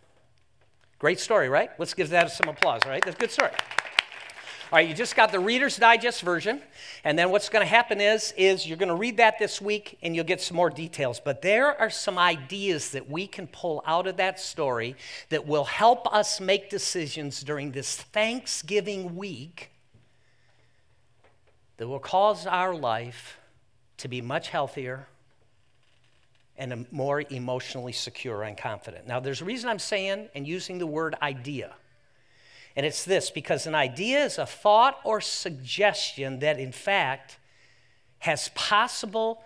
Great 1.04 1.20
story, 1.20 1.50
right? 1.50 1.70
Let's 1.78 1.94
give 1.94 2.12
that 2.12 2.32
some 2.32 2.48
applause, 2.48 2.80
right? 2.86 3.04
That's 3.04 3.18
a 3.18 3.20
good 3.20 3.30
story. 3.30 3.52
All 3.52 4.78
right, 4.78 4.88
you 4.88 4.96
just 4.96 5.18
got 5.18 5.34
the 5.34 5.40
Reader's 5.42 5.76
Digest 5.76 6.22
version, 6.22 6.62
and 7.04 7.20
then 7.20 7.30
what's 7.30 7.50
going 7.50 7.62
to 7.62 7.70
happen 7.70 8.00
is, 8.00 8.34
is 8.38 8.66
you're 8.66 8.78
going 8.78 8.88
to 8.88 8.96
read 8.96 9.18
that 9.18 9.38
this 9.38 9.60
week, 9.60 9.98
and 10.02 10.16
you'll 10.16 10.24
get 10.24 10.40
some 10.40 10.56
more 10.56 10.70
details. 10.70 11.20
But 11.20 11.42
there 11.42 11.78
are 11.78 11.90
some 11.90 12.18
ideas 12.18 12.92
that 12.92 13.10
we 13.10 13.28
can 13.28 13.48
pull 13.48 13.84
out 13.86 14.08
of 14.08 14.16
that 14.16 14.40
story 14.40 14.96
that 15.28 15.46
will 15.46 15.66
help 15.66 16.08
us 16.14 16.40
make 16.40 16.70
decisions 16.70 17.42
during 17.42 17.74
this 17.74 17.98
Thanksgiving 17.98 19.18
week 19.18 19.72
that 21.76 21.90
will 21.90 22.00
cause 22.00 22.48
our 22.48 22.74
life 22.74 23.40
to 23.98 24.08
be 24.08 24.22
much 24.22 24.48
healthier, 24.48 25.08
and 26.58 26.74
a 26.74 26.86
more 26.92 27.24
emotionally 27.30 27.92
secure 27.92 28.44
and 28.44 28.58
confident. 28.58 29.08
Now, 29.08 29.20
there's 29.20 29.42
a 29.42 29.46
reason 29.46 29.70
I'm 29.70 29.80
saying 29.80 30.30
and 30.36 30.48
using 30.48 30.78
the 30.78 30.88
word 30.88 31.16
idea. 31.22 31.74
And 32.76 32.86
it's 32.86 33.04
this 33.04 33.30
because 33.30 33.68
an 33.68 33.76
idea 33.76 34.24
is 34.24 34.38
a 34.38 34.46
thought 34.46 35.00
or 35.04 35.22
suggestion 35.22 36.40
that, 36.40 36.60
in 36.60 36.72
fact, 36.72 37.38
has 38.20 38.50
possible 38.50 39.44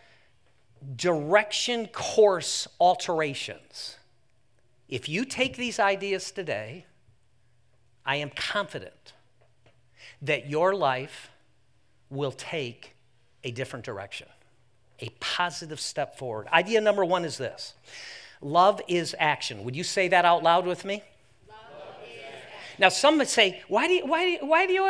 direction 0.95 1.87
course 1.87 2.67
alterations. 2.79 3.97
If 4.87 5.09
you 5.09 5.25
take 5.25 5.57
these 5.57 5.79
ideas 5.79 6.31
today, 6.31 6.85
I 8.05 8.17
am 8.17 8.29
confident 8.29 9.13
that 10.21 10.49
your 10.49 10.73
life 10.73 11.29
will 12.09 12.31
take 12.31 12.95
a 13.43 13.51
different 13.51 13.83
direction 13.83 14.27
a 14.99 15.09
positive 15.19 15.79
step 15.79 16.17
forward. 16.17 16.47
Idea 16.47 16.81
number 16.81 17.05
one 17.05 17.25
is 17.25 17.37
this 17.37 17.73
love 18.41 18.81
is 18.87 19.15
action. 19.19 19.63
Would 19.63 19.75
you 19.75 19.83
say 19.83 20.07
that 20.09 20.25
out 20.25 20.43
loud 20.43 20.65
with 20.65 20.85
me? 20.85 21.03
Now, 22.79 22.89
some 22.89 23.17
would 23.17 23.27
say, 23.27 23.61
why 23.67 23.87
do 23.87 23.93
you, 23.93 24.05
why 24.05 24.37
why 24.41 24.67
do 24.67 24.73
you, 24.73 24.83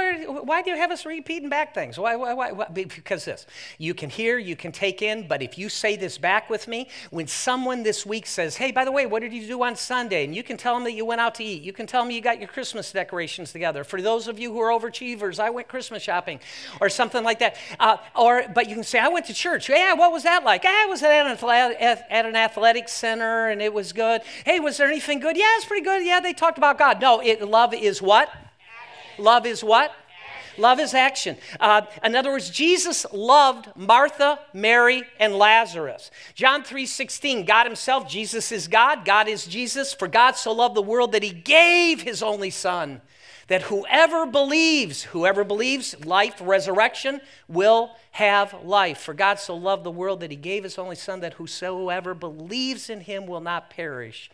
why 0.43 0.61
do 0.61 0.69
you 0.71 0.77
have 0.77 0.91
us 0.91 1.05
repeating 1.05 1.49
back 1.49 1.73
things? 1.73 1.97
Why, 1.97 2.15
why, 2.15 2.33
why, 2.33 2.51
why? 2.51 2.67
Because 2.67 3.25
this. 3.25 3.45
You 3.77 3.93
can 3.93 4.09
hear, 4.09 4.37
you 4.37 4.55
can 4.55 4.71
take 4.71 5.01
in, 5.01 5.27
but 5.27 5.41
if 5.41 5.57
you 5.57 5.69
say 5.69 5.95
this 5.95 6.17
back 6.17 6.49
with 6.49 6.67
me, 6.67 6.89
when 7.11 7.27
someone 7.27 7.83
this 7.83 8.05
week 8.05 8.25
says, 8.25 8.55
hey, 8.57 8.71
by 8.71 8.85
the 8.85 8.91
way, 8.91 9.05
what 9.05 9.21
did 9.21 9.33
you 9.33 9.45
do 9.47 9.63
on 9.63 9.75
Sunday? 9.75 10.25
And 10.25 10.35
you 10.35 10.43
can 10.43 10.57
tell 10.57 10.73
them 10.73 10.83
that 10.83 10.93
you 10.93 11.05
went 11.05 11.21
out 11.21 11.35
to 11.35 11.43
eat. 11.43 11.63
You 11.63 11.73
can 11.73 11.87
tell 11.87 12.03
them 12.03 12.11
you 12.11 12.21
got 12.21 12.39
your 12.39 12.47
Christmas 12.47 12.91
decorations 12.91 13.51
together. 13.51 13.83
For 13.83 14.01
those 14.01 14.27
of 14.27 14.39
you 14.39 14.51
who 14.51 14.59
are 14.59 14.77
overachievers, 14.77 15.39
I 15.39 15.49
went 15.49 15.67
Christmas 15.67 16.03
shopping 16.03 16.39
or 16.81 16.89
something 16.89 17.23
like 17.23 17.39
that. 17.39 17.55
Uh, 17.79 17.97
or, 18.15 18.43
but 18.53 18.67
you 18.67 18.75
can 18.75 18.83
say, 18.83 18.99
I 18.99 19.07
went 19.07 19.25
to 19.27 19.33
church. 19.33 19.69
Yeah, 19.69 19.93
what 19.93 20.11
was 20.11 20.23
that 20.23 20.43
like? 20.43 20.65
I 20.65 20.85
was 20.87 21.03
at 21.03 21.25
an, 21.25 21.77
at 22.09 22.25
an 22.25 22.35
athletic 22.35 22.89
center 22.89 23.47
and 23.47 23.61
it 23.61 23.73
was 23.73 23.93
good. 23.93 24.21
Hey, 24.45 24.59
was 24.59 24.77
there 24.77 24.87
anything 24.87 25.19
good? 25.19 25.37
Yeah, 25.37 25.45
it's 25.55 25.65
pretty 25.65 25.83
good. 25.83 26.05
Yeah, 26.05 26.19
they 26.19 26.33
talked 26.33 26.57
about 26.57 26.77
God. 26.77 27.01
No, 27.01 27.19
it, 27.19 27.41
love 27.41 27.73
is 27.81 28.01
what? 28.01 28.29
Action. 28.29 29.23
Love 29.23 29.45
is 29.45 29.63
what? 29.63 29.91
Action. 29.91 30.61
Love 30.61 30.79
is 30.79 30.93
action. 30.93 31.37
Uh, 31.59 31.81
in 32.03 32.15
other 32.15 32.31
words, 32.31 32.49
Jesus 32.49 33.05
loved 33.11 33.69
Martha, 33.75 34.39
Mary, 34.53 35.03
and 35.19 35.35
Lazarus. 35.35 36.11
John 36.35 36.63
3:16, 36.63 37.45
God 37.45 37.65
himself, 37.65 38.09
Jesus 38.09 38.51
is 38.51 38.67
God, 38.67 39.05
God 39.05 39.27
is 39.27 39.45
Jesus, 39.45 39.93
for 39.93 40.07
God 40.07 40.35
so 40.35 40.51
loved 40.51 40.75
the 40.75 40.81
world 40.81 41.11
that 41.11 41.23
he 41.23 41.31
gave 41.31 42.01
his 42.01 42.23
only 42.23 42.49
son 42.49 43.01
that 43.47 43.63
whoever 43.63 44.25
believes, 44.25 45.03
whoever 45.03 45.43
believes 45.43 45.95
life, 46.05 46.35
resurrection, 46.41 47.21
will 47.47 47.91
have 48.11 48.53
life. 48.63 48.99
For 48.99 49.13
God 49.13 49.39
so 49.39 49.55
loved 49.55 49.83
the 49.83 49.91
world 49.91 50.19
that 50.19 50.31
he 50.31 50.37
gave 50.37 50.63
his 50.63 50.77
only 50.77 50.95
Son, 50.95 51.21
that 51.21 51.35
whosoever 51.35 52.13
believes 52.13 52.89
in 52.89 53.01
him 53.01 53.25
will 53.25 53.39
not 53.39 53.69
perish, 53.69 54.29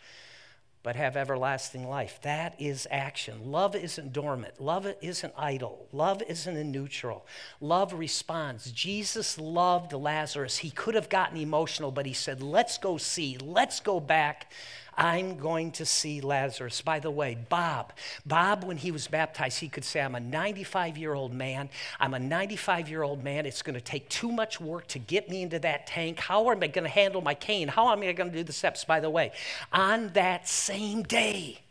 but 0.84 0.96
have 0.96 1.16
everlasting 1.16 1.88
life. 1.88 2.20
That 2.22 2.54
is 2.60 2.86
action. 2.90 3.50
Love 3.50 3.74
isn't 3.74 4.12
dormant. 4.12 4.60
Love 4.60 4.86
isn't 5.00 5.32
idle. 5.36 5.88
Love 5.92 6.22
isn't 6.28 6.56
in 6.56 6.70
neutral. 6.70 7.26
Love 7.58 7.94
responds. 7.94 8.70
Jesus 8.70 9.38
loved 9.38 9.94
Lazarus. 9.94 10.58
He 10.58 10.70
could 10.70 10.94
have 10.94 11.08
gotten 11.08 11.38
emotional, 11.38 11.90
but 11.90 12.04
he 12.04 12.12
said, 12.12 12.42
Let's 12.42 12.76
go 12.76 12.98
see. 12.98 13.38
Let's 13.38 13.80
go 13.80 13.98
back. 13.98 14.52
I'm 14.96 15.36
going 15.36 15.72
to 15.72 15.86
see 15.86 16.20
Lazarus. 16.20 16.80
By 16.80 17.00
the 17.00 17.10
way, 17.10 17.36
Bob, 17.48 17.92
Bob, 18.24 18.64
when 18.64 18.76
he 18.76 18.90
was 18.90 19.06
baptized, 19.08 19.60
he 19.60 19.68
could 19.68 19.84
say, 19.84 20.00
I'm 20.00 20.14
a 20.14 20.20
95 20.20 20.96
year 20.98 21.14
old 21.14 21.32
man. 21.32 21.68
I'm 21.98 22.14
a 22.14 22.18
95 22.18 22.88
year 22.88 23.02
old 23.02 23.24
man. 23.24 23.46
It's 23.46 23.62
going 23.62 23.74
to 23.74 23.80
take 23.80 24.08
too 24.08 24.30
much 24.30 24.60
work 24.60 24.86
to 24.88 24.98
get 24.98 25.28
me 25.28 25.42
into 25.42 25.58
that 25.60 25.86
tank. 25.86 26.20
How 26.20 26.50
am 26.50 26.62
I 26.62 26.68
going 26.68 26.84
to 26.84 26.90
handle 26.90 27.20
my 27.20 27.34
cane? 27.34 27.68
How 27.68 27.90
am 27.92 28.00
I 28.00 28.12
going 28.12 28.30
to 28.30 28.36
do 28.36 28.44
the 28.44 28.52
steps? 28.52 28.84
By 28.84 29.00
the 29.00 29.10
way, 29.10 29.32
on 29.72 30.08
that 30.14 30.48
same 30.48 31.02
day, 31.02 31.63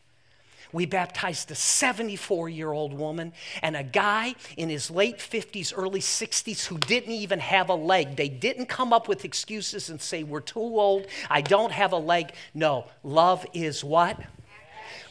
we 0.74 0.88
baptized 0.88 1.52
a 1.52 1.56
74 1.56 2.50
year 2.50 2.74
old 2.74 2.94
woman 2.94 3.32
and 3.62 3.78
a 3.78 3.84
guy 3.84 4.36
in 4.58 4.70
his 4.70 4.92
late 4.92 5.20
50s, 5.20 5.72
early 5.76 6.02
60s 6.02 6.66
who 6.66 6.78
didn't 6.80 7.14
even 7.14 7.40
have 7.40 7.70
a 7.70 7.76
leg. 7.76 8.16
They 8.16 8.28
didn't 8.28 8.66
come 8.66 8.92
up 8.92 9.08
with 9.08 9.24
excuses 9.24 9.90
and 9.90 10.02
say, 10.02 10.24
We're 10.24 10.42
too 10.42 10.60
old, 10.60 11.06
I 11.30 11.42
don't 11.42 11.72
have 11.72 11.94
a 11.94 11.98
leg. 11.98 12.34
No, 12.54 12.88
love 13.04 13.46
is 13.54 13.84
what? 13.84 14.20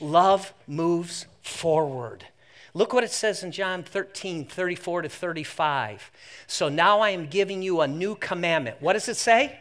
Love 0.00 0.52
moves 0.66 1.26
forward. 1.40 2.26
Look 2.74 2.92
what 2.92 3.04
it 3.04 3.12
says 3.12 3.42
in 3.42 3.52
John 3.52 3.82
13, 3.82 4.46
34 4.46 5.02
to 5.02 5.08
35. 5.08 6.10
So 6.46 6.68
now 6.68 7.00
I 7.00 7.10
am 7.10 7.26
giving 7.26 7.62
you 7.62 7.82
a 7.82 7.86
new 7.86 8.14
commandment. 8.14 8.78
What 8.80 8.94
does 8.94 9.08
it 9.08 9.16
say? 9.16 9.58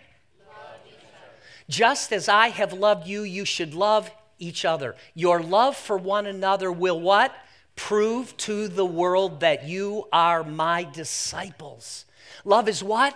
Just 1.70 2.12
as 2.12 2.28
I 2.28 2.50
have 2.50 2.74
loved 2.74 3.08
you, 3.08 3.24
you 3.24 3.46
should 3.46 3.74
love 3.74 4.12
each 4.42 4.66
other. 4.66 4.96
Your 5.14 5.42
love 5.42 5.78
for 5.78 5.98
one 5.98 6.26
another 6.26 6.72
will 6.72 7.00
what? 7.00 7.34
Prove 7.76 8.36
to 8.38 8.68
the 8.68 8.86
world 8.86 9.40
that 9.40 9.66
you 9.66 10.08
are 10.12 10.44
my 10.44 10.84
disciples. 10.84 12.06
Love 12.44 12.68
is 12.68 12.84
what? 12.84 13.16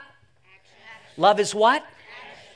Love 1.17 1.39
is 1.39 1.53
what? 1.53 1.85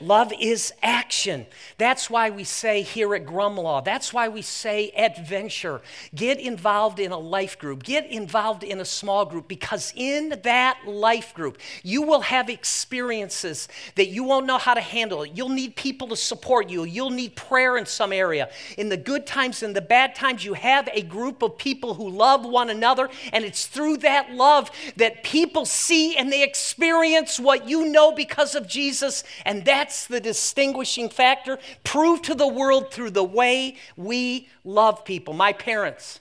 Love 0.00 0.32
is 0.40 0.72
action. 0.82 1.46
That's 1.76 2.08
why 2.08 2.30
we 2.30 2.42
say 2.44 2.80
here 2.80 3.14
at 3.14 3.26
Grumlaw, 3.26 3.84
that's 3.84 4.14
why 4.14 4.28
we 4.28 4.40
say 4.40 4.90
adventure. 4.96 5.82
Get 6.14 6.40
involved 6.40 6.98
in 6.98 7.12
a 7.12 7.18
life 7.18 7.58
group, 7.58 7.82
get 7.82 8.06
involved 8.06 8.62
in 8.62 8.80
a 8.80 8.84
small 8.84 9.26
group, 9.26 9.46
because 9.46 9.92
in 9.94 10.40
that 10.42 10.78
life 10.86 11.34
group, 11.34 11.58
you 11.82 12.00
will 12.00 12.22
have 12.22 12.48
experiences 12.48 13.68
that 13.96 14.08
you 14.08 14.24
won't 14.24 14.46
know 14.46 14.56
how 14.56 14.72
to 14.72 14.80
handle. 14.80 15.26
You'll 15.26 15.50
need 15.50 15.76
people 15.76 16.08
to 16.08 16.16
support 16.16 16.70
you, 16.70 16.84
you'll 16.84 17.10
need 17.10 17.36
prayer 17.36 17.76
in 17.76 17.84
some 17.84 18.12
area. 18.12 18.48
In 18.78 18.88
the 18.88 18.96
good 18.96 19.26
times 19.26 19.62
and 19.62 19.76
the 19.76 19.82
bad 19.82 20.14
times, 20.14 20.44
you 20.44 20.54
have 20.54 20.88
a 20.94 21.02
group 21.02 21.42
of 21.42 21.58
people 21.58 21.92
who 21.92 22.08
love 22.08 22.46
one 22.46 22.70
another, 22.70 23.10
and 23.34 23.44
it's 23.44 23.66
through 23.66 23.98
that 23.98 24.32
love 24.32 24.70
that 24.96 25.24
people 25.24 25.66
see 25.66 26.16
and 26.16 26.32
they 26.32 26.42
experience 26.42 27.38
what 27.38 27.68
you 27.68 27.84
know 27.86 28.12
because 28.12 28.54
of 28.54 28.66
Jesus, 28.66 29.24
and 29.44 29.62
that's 29.62 29.89
that's 29.90 30.06
the 30.06 30.20
distinguishing 30.20 31.08
factor. 31.08 31.58
Prove 31.82 32.22
to 32.22 32.32
the 32.32 32.46
world 32.46 32.92
through 32.92 33.10
the 33.10 33.24
way 33.24 33.76
we 33.96 34.48
love 34.62 35.04
people. 35.04 35.34
My 35.34 35.52
parents 35.52 36.20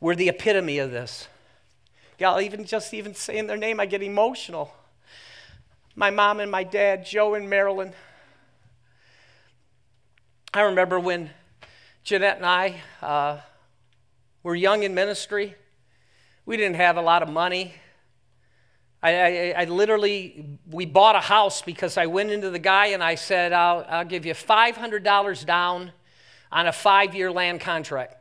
were 0.00 0.14
the 0.14 0.28
epitome 0.28 0.78
of 0.78 0.92
this. 0.92 1.26
Y'all, 2.20 2.40
even 2.40 2.64
just 2.64 2.94
even 2.94 3.16
saying 3.16 3.48
their 3.48 3.56
name, 3.56 3.80
I 3.80 3.86
get 3.86 4.04
emotional. 4.04 4.72
My 5.96 6.10
mom 6.10 6.38
and 6.38 6.48
my 6.48 6.62
dad, 6.62 7.04
Joe 7.04 7.34
and 7.34 7.50
Marilyn. 7.50 7.92
I 10.54 10.60
remember 10.60 11.00
when 11.00 11.30
Jeanette 12.04 12.36
and 12.36 12.46
I 12.46 12.76
uh, 13.02 13.38
were 14.44 14.54
young 14.54 14.84
in 14.84 14.94
ministry. 14.94 15.56
We 16.46 16.56
didn't 16.56 16.76
have 16.76 16.96
a 16.96 17.02
lot 17.02 17.24
of 17.24 17.28
money. 17.28 17.74
I, 19.02 19.12
I, 19.12 19.54
I, 19.58 19.64
literally, 19.66 20.58
we 20.68 20.84
bought 20.84 21.14
a 21.14 21.20
house 21.20 21.62
because 21.62 21.96
I 21.96 22.06
went 22.06 22.30
into 22.30 22.50
the 22.50 22.58
guy 22.58 22.86
and 22.86 23.02
I 23.02 23.14
said, 23.14 23.52
I'll, 23.52 23.86
I'll 23.88 24.04
give 24.04 24.26
you 24.26 24.34
$500 24.34 25.46
down 25.46 25.92
on 26.50 26.66
a 26.66 26.72
five 26.72 27.14
year 27.14 27.30
land 27.30 27.60
contract. 27.60 28.16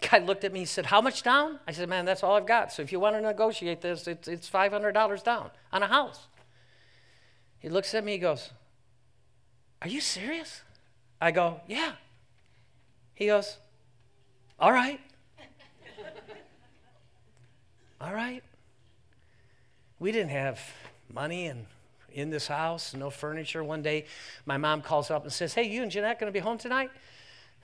Guy 0.10 0.18
looked 0.18 0.44
at 0.44 0.52
me 0.52 0.60
and 0.60 0.68
said, 0.68 0.86
How 0.86 1.00
much 1.00 1.22
down? 1.22 1.58
I 1.66 1.72
said, 1.72 1.88
Man, 1.88 2.04
that's 2.04 2.22
all 2.22 2.36
I've 2.36 2.46
got. 2.46 2.72
So 2.72 2.82
if 2.82 2.90
you 2.90 3.00
want 3.00 3.16
to 3.16 3.20
negotiate 3.20 3.80
this, 3.80 4.06
it's, 4.06 4.28
it's 4.28 4.48
$500 4.48 5.24
down 5.24 5.50
on 5.72 5.82
a 5.82 5.88
house. 5.88 6.28
He 7.58 7.68
looks 7.68 7.94
at 7.94 8.04
me, 8.04 8.12
he 8.12 8.18
goes, 8.18 8.50
Are 9.82 9.88
you 9.88 10.00
serious? 10.00 10.62
I 11.20 11.32
go, 11.32 11.60
Yeah. 11.66 11.92
He 13.14 13.26
goes, 13.26 13.58
All 14.58 14.72
right. 14.72 15.00
all 18.00 18.14
right 18.14 18.42
we 19.98 20.12
didn't 20.12 20.30
have 20.30 20.60
money 21.12 21.46
and 21.46 21.66
in 22.12 22.30
this 22.30 22.48
house, 22.48 22.94
no 22.94 23.10
furniture. 23.10 23.62
One 23.62 23.82
day, 23.82 24.06
my 24.46 24.56
mom 24.56 24.82
calls 24.82 25.10
up 25.10 25.24
and 25.24 25.32
says, 25.32 25.54
Hey, 25.54 25.64
you 25.64 25.82
and 25.82 25.90
Jeanette 25.90 26.18
going 26.18 26.32
to 26.32 26.36
be 26.36 26.42
home 26.42 26.58
tonight? 26.58 26.90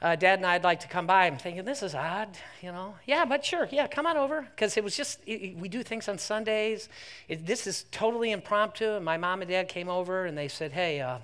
Uh, 0.02 0.16
Dad 0.16 0.38
and 0.38 0.46
I'd 0.46 0.64
like 0.64 0.80
to 0.80 0.88
come 0.88 1.06
by. 1.06 1.26
I'm 1.26 1.38
thinking, 1.38 1.64
this 1.64 1.82
is 1.82 1.94
odd, 1.94 2.36
you 2.60 2.70
know. 2.70 2.94
Yeah, 3.06 3.24
but 3.24 3.44
sure, 3.44 3.68
yeah, 3.70 3.86
come 3.86 4.06
on 4.06 4.16
over. 4.16 4.42
Because 4.42 4.76
it 4.76 4.84
was 4.84 4.96
just, 4.96 5.20
it, 5.26 5.56
we 5.56 5.68
do 5.68 5.82
things 5.82 6.08
on 6.08 6.18
Sundays. 6.18 6.88
It, 7.26 7.46
this 7.46 7.66
is 7.66 7.86
totally 7.90 8.30
impromptu. 8.32 8.96
And 8.96 9.04
my 9.04 9.16
mom 9.16 9.40
and 9.40 9.50
dad 9.50 9.68
came 9.68 9.88
over 9.88 10.26
and 10.26 10.36
they 10.36 10.48
said, 10.48 10.72
hey, 10.72 11.00
uh, 11.00 11.18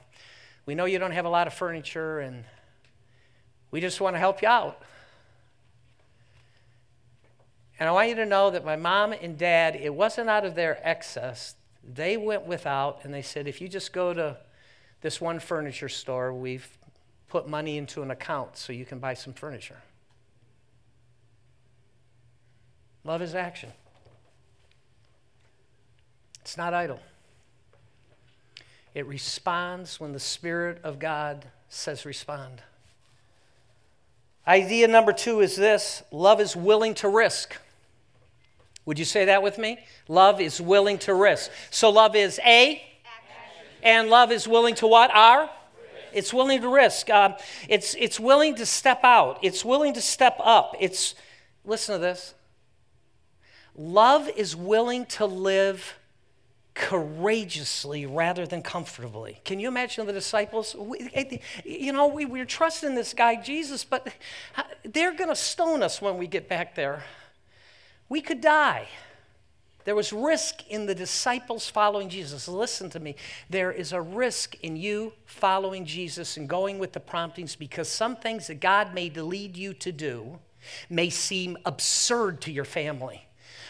we 0.65 0.75
know 0.75 0.87
you 0.87 0.99
don't 0.99 1.13
have 1.13 1.27
a 1.27 1.31
lot 1.31 1.47
of 1.47 1.53
furniture 1.53 2.21
and 2.21 2.45
we 3.71 3.81
just 3.81 4.01
want 4.01 4.15
to 4.15 4.21
help 4.21 4.41
you 4.41 4.49
out. 4.49 4.81
And 7.81 7.89
I 7.89 7.93
want 7.93 8.11
you 8.11 8.15
to 8.17 8.27
know 8.27 8.51
that 8.51 8.63
my 8.63 8.77
mom 8.77 9.13
and 9.13 9.39
dad, 9.39 9.75
it 9.75 9.95
wasn't 9.95 10.29
out 10.29 10.45
of 10.45 10.55
their 10.55 10.79
excess. 10.87 11.55
They 11.83 12.19
went 12.19 12.45
without 12.45 13.01
and 13.05 13.13
they 13.13 13.23
said, 13.23 13.49
if 13.49 13.63
you 13.63 13.69
just 13.69 13.95
go 13.95 14.13
to 14.13 14.37
this 15.01 15.19
one 15.19 15.41
furniture 15.41 15.89
store, 15.89 16.35
we've 16.35 16.77
put 17.29 17.49
money 17.49 17.79
into 17.79 18.03
an 18.03 18.11
account 18.11 18.59
so 18.59 18.75
you 18.75 18.85
can 18.85 18.99
buy 18.99 19.15
some 19.15 19.33
furniture. 19.33 19.79
Love 23.03 23.23
is 23.23 23.35
action, 23.35 23.73
it's 26.43 26.59
not 26.59 26.75
idle. 26.75 27.01
It 28.93 29.07
responds 29.07 30.01
when 30.01 30.13
the 30.13 30.21
Spirit 30.21 30.81
of 30.83 30.99
God 30.99 31.47
says 31.69 32.05
respond. 32.05 32.61
Idea 34.47 34.89
number 34.89 35.13
two 35.13 35.41
is 35.41 35.57
this 35.57 36.03
love 36.11 36.41
is 36.41 36.55
willing 36.55 36.93
to 36.95 37.09
risk. 37.09 37.57
Would 38.87 38.99
you 38.99 39.05
say 39.05 39.27
that 39.27 39.43
with 39.43 39.59
me? 39.59 39.79
Love 40.09 40.41
is 40.41 40.61
willing 40.61 40.99
to 40.99 41.15
risk. 41.15 41.51
So 41.71 41.91
love 41.91 42.17
is 42.17 42.41
A, 42.45 42.83
and 43.83 44.11
love 44.11 44.33
is 44.33 44.49
willing 44.49 44.75
to 44.77 44.87
what? 44.87 45.11
R? 45.11 45.51
It's 46.13 46.35
willing 46.35 46.61
to 46.63 46.69
risk. 46.69 47.09
Uh, 47.09 47.37
it's, 47.69 47.95
it's 47.95 48.19
willing 48.19 48.57
to 48.57 48.67
step 48.67 49.01
out. 49.05 49.39
It's 49.43 49.65
willing 49.65 49.95
to 49.95 50.01
step 50.01 50.37
up. 50.43 50.75
It's, 50.81 51.15
listen 51.65 51.95
to 51.95 52.01
this. 52.01 52.35
Love 53.77 54.29
is 54.37 54.57
willing 54.57 55.07
to 55.07 55.27
live 55.27 55.95
courageously 56.75 58.07
rather 58.07 58.47
than 58.47 58.63
comfortably. 58.63 59.41
Can 59.45 59.61
you 59.61 59.69
imagine 59.69 60.07
the 60.07 60.13
disciples? 60.13 60.75
We, 60.75 61.41
you 61.65 61.93
know, 61.93 62.09
we, 62.09 62.25
we're 62.25 62.45
trusting 62.45 62.95
this 62.95 63.15
guy, 63.15 63.41
Jesus, 63.41 63.85
but 63.85 64.09
they're 64.85 65.15
going 65.15 65.31
to 65.31 65.37
stone 65.37 65.83
us 65.83 66.03
when 66.03 66.17
we 66.19 66.27
get 66.27 66.49
back 66.49 66.75
there. 66.75 67.05
We 68.11 68.21
could 68.21 68.43
die. 68.43 68.89
There 69.85 69.95
was 69.95 70.13
risk 70.13 70.69
in 70.69 70.85
the 70.85 70.95
disciples 70.95 71.71
following 71.71 72.11
Jesus. 72.11 72.47
Listen 72.47 72.91
to 72.91 73.01
me. 73.01 73.17
There 73.49 73.73
is 73.73 73.93
a 73.93 74.03
risk 74.03 74.57
in 74.63 74.77
you 74.77 75.15
following 75.25 75.87
Jesus 75.87 76.37
and 76.37 76.47
going 76.47 76.79
with 76.79 76.93
the 76.93 77.01
promptings 77.01 77.57
because 77.57 77.89
some 77.89 78.17
things 78.17 78.49
that 78.49 78.61
God 78.61 78.93
may 78.93 79.09
lead 79.09 79.57
you 79.57 79.73
to 79.75 79.91
do 79.91 80.39
may 80.91 81.09
seem 81.09 81.57
absurd 81.65 82.43
to 82.43 82.53
your 82.53 82.67
family. 82.67 83.27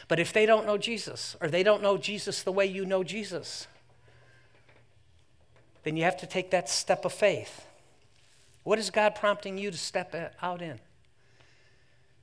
But 0.08 0.18
if 0.18 0.32
they 0.32 0.46
don't 0.46 0.66
know 0.66 0.76
Jesus 0.76 1.36
or 1.40 1.46
they 1.46 1.62
don't 1.62 1.82
know 1.82 1.96
Jesus 1.96 2.42
the 2.42 2.50
way 2.50 2.66
you 2.66 2.84
know 2.84 3.04
Jesus, 3.04 3.68
then 5.84 5.96
you 5.96 6.02
have 6.02 6.16
to 6.16 6.26
take 6.26 6.50
that 6.50 6.68
step 6.68 7.04
of 7.04 7.12
faith. 7.12 7.66
What 8.64 8.78
is 8.78 8.90
God 8.90 9.14
prompting 9.14 9.58
you 9.58 9.70
to 9.70 9.78
step 9.78 10.34
out 10.42 10.60
in? 10.60 10.80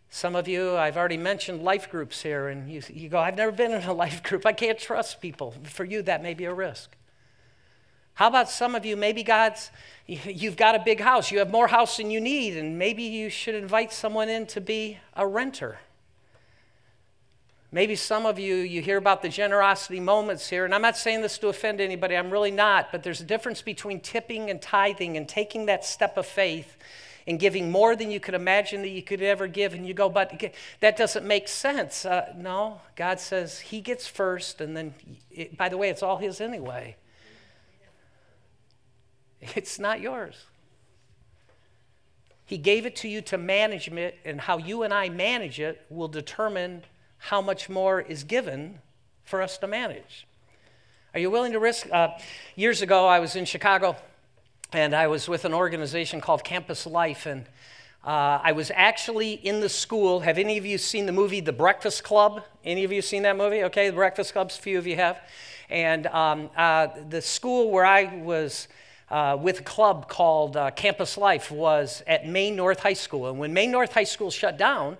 Some 0.09 0.35
of 0.35 0.47
you, 0.47 0.75
I've 0.75 0.97
already 0.97 1.17
mentioned 1.17 1.63
life 1.63 1.89
groups 1.89 2.21
here, 2.21 2.47
and 2.47 2.69
you, 2.71 2.81
you 2.89 3.09
go, 3.09 3.19
I've 3.19 3.35
never 3.35 3.51
been 3.51 3.71
in 3.71 3.83
a 3.83 3.93
life 4.05 4.23
group. 4.23 4.45
I 4.45 4.53
can't 4.53 4.79
trust 4.79 5.21
people. 5.21 5.53
For 5.63 5.83
you, 5.83 6.01
that 6.03 6.23
may 6.23 6.33
be 6.33 6.45
a 6.45 6.53
risk. 6.53 6.95
How 8.13 8.27
about 8.27 8.49
some 8.49 8.73
of 8.73 8.83
you, 8.83 8.95
maybe 8.95 9.21
God's, 9.21 9.69
you've 10.07 10.57
got 10.57 10.75
a 10.75 10.79
big 10.79 10.99
house, 10.99 11.31
you 11.31 11.39
have 11.39 11.51
more 11.51 11.67
house 11.67 11.97
than 11.97 12.09
you 12.09 12.19
need, 12.19 12.57
and 12.57 12.79
maybe 12.79 13.03
you 13.03 13.29
should 13.29 13.55
invite 13.55 13.93
someone 13.93 14.29
in 14.29 14.47
to 14.47 14.61
be 14.61 14.97
a 15.15 15.27
renter. 15.27 15.79
Maybe 17.71 17.95
some 17.95 18.25
of 18.25 18.39
you, 18.39 18.55
you 18.55 18.81
hear 18.81 18.97
about 18.97 19.21
the 19.21 19.29
generosity 19.29 19.99
moments 19.99 20.49
here, 20.49 20.63
and 20.63 20.73
I'm 20.73 20.81
not 20.81 20.97
saying 20.97 21.21
this 21.21 21.37
to 21.39 21.49
offend 21.49 21.81
anybody, 21.81 22.15
I'm 22.15 22.31
really 22.31 22.49
not, 22.49 22.93
but 22.93 23.03
there's 23.03 23.19
a 23.19 23.25
difference 23.25 23.61
between 23.61 23.99
tipping 23.99 24.49
and 24.49 24.61
tithing 24.61 25.17
and 25.17 25.27
taking 25.27 25.65
that 25.65 25.83
step 25.83 26.17
of 26.17 26.25
faith 26.25 26.77
and 27.27 27.38
giving 27.38 27.69
more 27.69 27.96
than 27.96 28.10
you 28.10 28.22
could 28.22 28.34
imagine 28.34 28.81
that 28.81 28.89
you 28.89 29.03
could 29.03 29.22
ever 29.22 29.48
give. 29.48 29.74
And 29.74 29.86
you 29.86 29.93
go, 29.93 30.07
but 30.07 30.41
that 30.79 30.96
doesn't 30.96 31.25
make 31.25 31.50
sense. 31.50 32.05
Uh, 32.05 32.34
no, 32.38 32.79
God 32.96 33.19
says 33.19 33.60
He 33.60 33.81
gets 33.81 34.07
first, 34.07 34.62
and 34.62 34.75
then, 34.75 34.93
it, 35.29 35.57
by 35.57 35.67
the 35.67 35.77
way, 35.77 35.89
it's 35.89 36.01
all 36.01 36.17
His 36.17 36.39
anyway. 36.39 36.96
It's 39.55 39.77
not 39.77 40.00
yours. 40.00 40.46
He 42.46 42.57
gave 42.57 42.86
it 42.86 42.96
to 42.98 43.10
you 43.10 43.22
to 43.24 43.38
manage 43.38 43.89
it, 43.89 44.17
and 44.24 44.39
how 44.39 44.57
you 44.57 44.84
and 44.84 44.93
I 44.93 45.10
manage 45.10 45.60
it 45.60 45.86
will 45.89 46.07
determine 46.07 46.84
how 47.17 47.41
much 47.41 47.67
more 47.67 48.00
is 48.00 48.24
given 48.24 48.79
for 49.25 49.41
us 49.41 49.57
to 49.57 49.67
manage. 49.67 50.25
Are 51.13 51.19
you 51.19 51.29
willing 51.29 51.51
to 51.51 51.60
risk? 51.60 51.88
Uh, 51.91 52.10
years 52.55 52.81
ago, 52.81 53.05
I 53.05 53.19
was 53.19 53.36
in 53.36 53.43
Chicago, 53.43 53.98
and 54.74 54.93
I 54.93 55.07
was 55.07 55.29
with 55.29 55.45
an 55.45 55.53
organization 55.53 56.19
called 56.19 56.43
Campus 56.43 56.86
Life, 56.86 57.25
and 57.25 57.45
uh, 58.05 58.39
I 58.43 58.51
was 58.51 58.69
actually 58.75 59.33
in 59.33 59.62
the 59.62 59.69
school. 59.69 60.19
Have 60.19 60.38
any 60.38 60.57
of 60.57 60.65
you 60.65 60.77
seen 60.77 61.05
the 61.05 61.13
movie 61.13 61.39
The 61.39 61.53
Breakfast 61.53 62.03
Club? 62.03 62.43
Any 62.65 62.83
of 62.83 62.91
you 62.91 63.01
seen 63.01 63.24
that 63.24 63.38
movie? 63.38 63.63
Okay, 63.63 63.89
The 63.89 63.95
Breakfast 63.95 64.33
Club, 64.33 64.50
a 64.50 64.53
few 64.53 64.77
of 64.77 64.86
you 64.86 64.97
have. 64.97 65.21
And 65.69 66.07
um, 66.07 66.50
uh, 66.57 66.88
the 67.07 67.21
school 67.21 67.71
where 67.71 67.86
I 67.86 68.17
was 68.17 68.67
uh, 69.09 69.38
with 69.39 69.62
a 69.62 69.63
club 69.63 70.09
called 70.09 70.57
uh, 70.57 70.71
Campus 70.71 71.17
Life 71.17 71.50
was 71.50 72.03
at 72.05 72.27
Maine 72.27 72.57
North 72.57 72.81
High 72.81 72.93
School. 72.93 73.29
And 73.29 73.39
when 73.39 73.53
Maine 73.53 73.71
North 73.71 73.93
High 73.93 74.03
School 74.03 74.31
shut 74.31 74.57
down, 74.57 74.97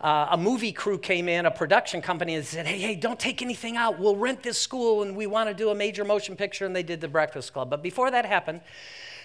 uh, 0.00 0.28
a 0.30 0.36
movie 0.36 0.72
crew 0.72 0.98
came 0.98 1.28
in, 1.28 1.46
a 1.46 1.50
production 1.50 2.02
company, 2.02 2.34
and 2.34 2.44
said, 2.44 2.66
Hey, 2.66 2.78
hey, 2.78 2.94
don't 2.94 3.18
take 3.18 3.42
anything 3.42 3.76
out. 3.76 3.98
We'll 3.98 4.16
rent 4.16 4.42
this 4.42 4.58
school 4.58 5.02
and 5.02 5.16
we 5.16 5.26
want 5.26 5.48
to 5.48 5.54
do 5.54 5.70
a 5.70 5.74
major 5.74 6.04
motion 6.04 6.36
picture. 6.36 6.66
And 6.66 6.74
they 6.74 6.82
did 6.82 7.00
The 7.00 7.08
Breakfast 7.08 7.52
Club. 7.52 7.70
But 7.70 7.82
before 7.82 8.10
that 8.10 8.24
happened, 8.24 8.60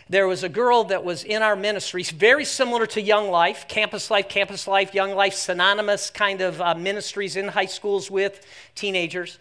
there 0.09 0.27
was 0.27 0.43
a 0.43 0.49
girl 0.49 0.85
that 0.85 1.03
was 1.03 1.23
in 1.23 1.43
our 1.43 1.55
ministries, 1.55 2.09
very 2.09 2.43
similar 2.43 2.87
to 2.87 3.01
Young 3.01 3.29
Life, 3.29 3.67
Campus 3.67 4.09
Life, 4.09 4.27
Campus 4.27 4.67
Life, 4.67 4.95
Young 4.95 5.13
Life, 5.13 5.35
synonymous 5.35 6.09
kind 6.09 6.41
of 6.41 6.59
uh, 6.59 6.73
ministries 6.73 7.35
in 7.35 7.49
high 7.49 7.67
schools 7.67 8.09
with 8.09 8.43
teenagers. 8.73 9.37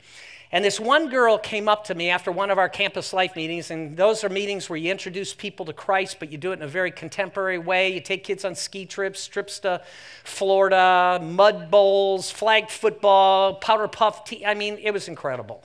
And 0.50 0.64
this 0.64 0.80
one 0.80 1.10
girl 1.10 1.36
came 1.36 1.68
up 1.68 1.84
to 1.84 1.94
me 1.94 2.08
after 2.08 2.32
one 2.32 2.50
of 2.50 2.56
our 2.56 2.70
campus 2.70 3.12
life 3.12 3.36
meetings, 3.36 3.70
and 3.70 3.96
those 3.98 4.24
are 4.24 4.30
meetings 4.30 4.70
where 4.70 4.78
you 4.78 4.90
introduce 4.90 5.34
people 5.34 5.66
to 5.66 5.74
Christ, 5.74 6.16
but 6.18 6.32
you 6.32 6.38
do 6.38 6.52
it 6.52 6.54
in 6.54 6.62
a 6.62 6.68
very 6.68 6.90
contemporary 6.90 7.58
way. 7.58 7.92
You 7.92 8.00
take 8.00 8.24
kids 8.24 8.46
on 8.46 8.54
ski 8.54 8.86
trips, 8.86 9.26
trips 9.26 9.58
to 9.60 9.82
Florida, 10.24 11.20
mud 11.22 11.70
bowls, 11.70 12.30
flag 12.30 12.70
football, 12.70 13.56
powder 13.56 13.88
puff 13.88 14.24
tea. 14.24 14.46
I 14.46 14.54
mean, 14.54 14.78
it 14.82 14.92
was 14.92 15.06
incredible. 15.06 15.64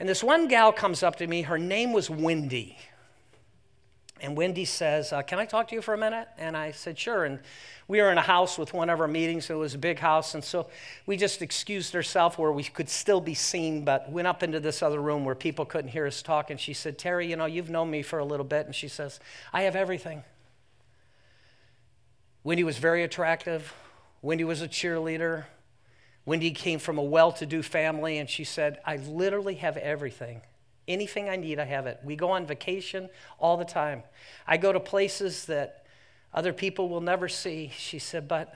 And 0.00 0.08
this 0.08 0.24
one 0.24 0.48
gal 0.48 0.72
comes 0.72 1.04
up 1.04 1.16
to 1.16 1.26
me, 1.28 1.42
her 1.42 1.58
name 1.58 1.92
was 1.92 2.10
Wendy. 2.10 2.76
And 4.22 4.36
Wendy 4.36 4.64
says, 4.64 5.12
uh, 5.12 5.22
Can 5.22 5.40
I 5.40 5.44
talk 5.44 5.68
to 5.68 5.74
you 5.74 5.82
for 5.82 5.94
a 5.94 5.98
minute? 5.98 6.28
And 6.38 6.56
I 6.56 6.70
said, 6.70 6.96
Sure. 6.96 7.24
And 7.24 7.40
we 7.88 8.00
were 8.00 8.10
in 8.12 8.18
a 8.18 8.22
house 8.22 8.56
with 8.56 8.72
one 8.72 8.88
of 8.88 9.00
our 9.00 9.08
meetings. 9.08 9.50
It 9.50 9.54
was 9.54 9.74
a 9.74 9.78
big 9.78 9.98
house. 9.98 10.34
And 10.34 10.44
so 10.44 10.68
we 11.04 11.16
just 11.16 11.42
excused 11.42 11.94
ourselves 11.96 12.38
where 12.38 12.52
we 12.52 12.62
could 12.62 12.88
still 12.88 13.20
be 13.20 13.34
seen, 13.34 13.84
but 13.84 14.10
went 14.10 14.28
up 14.28 14.44
into 14.44 14.60
this 14.60 14.80
other 14.80 15.00
room 15.00 15.24
where 15.24 15.34
people 15.34 15.64
couldn't 15.64 15.90
hear 15.90 16.06
us 16.06 16.22
talk. 16.22 16.50
And 16.50 16.60
she 16.60 16.72
said, 16.72 16.98
Terry, 16.98 17.28
you 17.28 17.36
know, 17.36 17.46
you've 17.46 17.68
known 17.68 17.90
me 17.90 18.02
for 18.02 18.20
a 18.20 18.24
little 18.24 18.46
bit. 18.46 18.64
And 18.66 18.74
she 18.74 18.86
says, 18.86 19.18
I 19.52 19.62
have 19.62 19.74
everything. 19.74 20.22
Wendy 22.44 22.62
was 22.62 22.78
very 22.78 23.02
attractive. 23.02 23.74
Wendy 24.22 24.44
was 24.44 24.62
a 24.62 24.68
cheerleader. 24.68 25.44
Wendy 26.24 26.52
came 26.52 26.78
from 26.78 26.96
a 26.96 27.02
well 27.02 27.32
to 27.32 27.46
do 27.46 27.60
family. 27.60 28.18
And 28.18 28.30
she 28.30 28.44
said, 28.44 28.78
I 28.86 28.96
literally 28.96 29.56
have 29.56 29.76
everything. 29.76 30.42
Anything 30.88 31.28
I 31.28 31.36
need, 31.36 31.60
I 31.60 31.64
have 31.64 31.86
it. 31.86 32.00
We 32.02 32.16
go 32.16 32.30
on 32.30 32.46
vacation 32.46 33.08
all 33.38 33.56
the 33.56 33.64
time. 33.64 34.02
I 34.46 34.56
go 34.56 34.72
to 34.72 34.80
places 34.80 35.44
that 35.46 35.86
other 36.34 36.52
people 36.52 36.88
will 36.88 37.00
never 37.00 37.28
see. 37.28 37.70
She 37.76 37.98
said, 37.98 38.26
but 38.26 38.54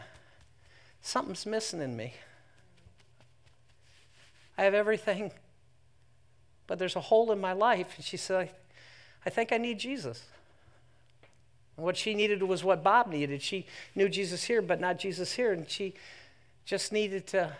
something's 1.00 1.46
missing 1.46 1.80
in 1.80 1.96
me. 1.96 2.14
I 4.58 4.64
have 4.64 4.74
everything, 4.74 5.32
but 6.66 6.78
there's 6.78 6.96
a 6.96 7.00
hole 7.00 7.30
in 7.30 7.40
my 7.40 7.52
life. 7.52 7.94
And 7.96 8.04
she 8.04 8.16
said, 8.16 8.50
I 9.24 9.30
think 9.30 9.52
I 9.52 9.58
need 9.58 9.78
Jesus. 9.78 10.24
And 11.76 11.84
what 11.84 11.96
she 11.96 12.14
needed 12.14 12.42
was 12.42 12.64
what 12.64 12.82
Bob 12.82 13.08
needed. 13.08 13.42
She 13.42 13.66
knew 13.94 14.08
Jesus 14.08 14.44
here, 14.44 14.62
but 14.62 14.80
not 14.80 14.98
Jesus 14.98 15.34
here. 15.34 15.52
And 15.52 15.68
she 15.68 15.94
just 16.64 16.90
needed 16.90 17.26
to 17.28 17.52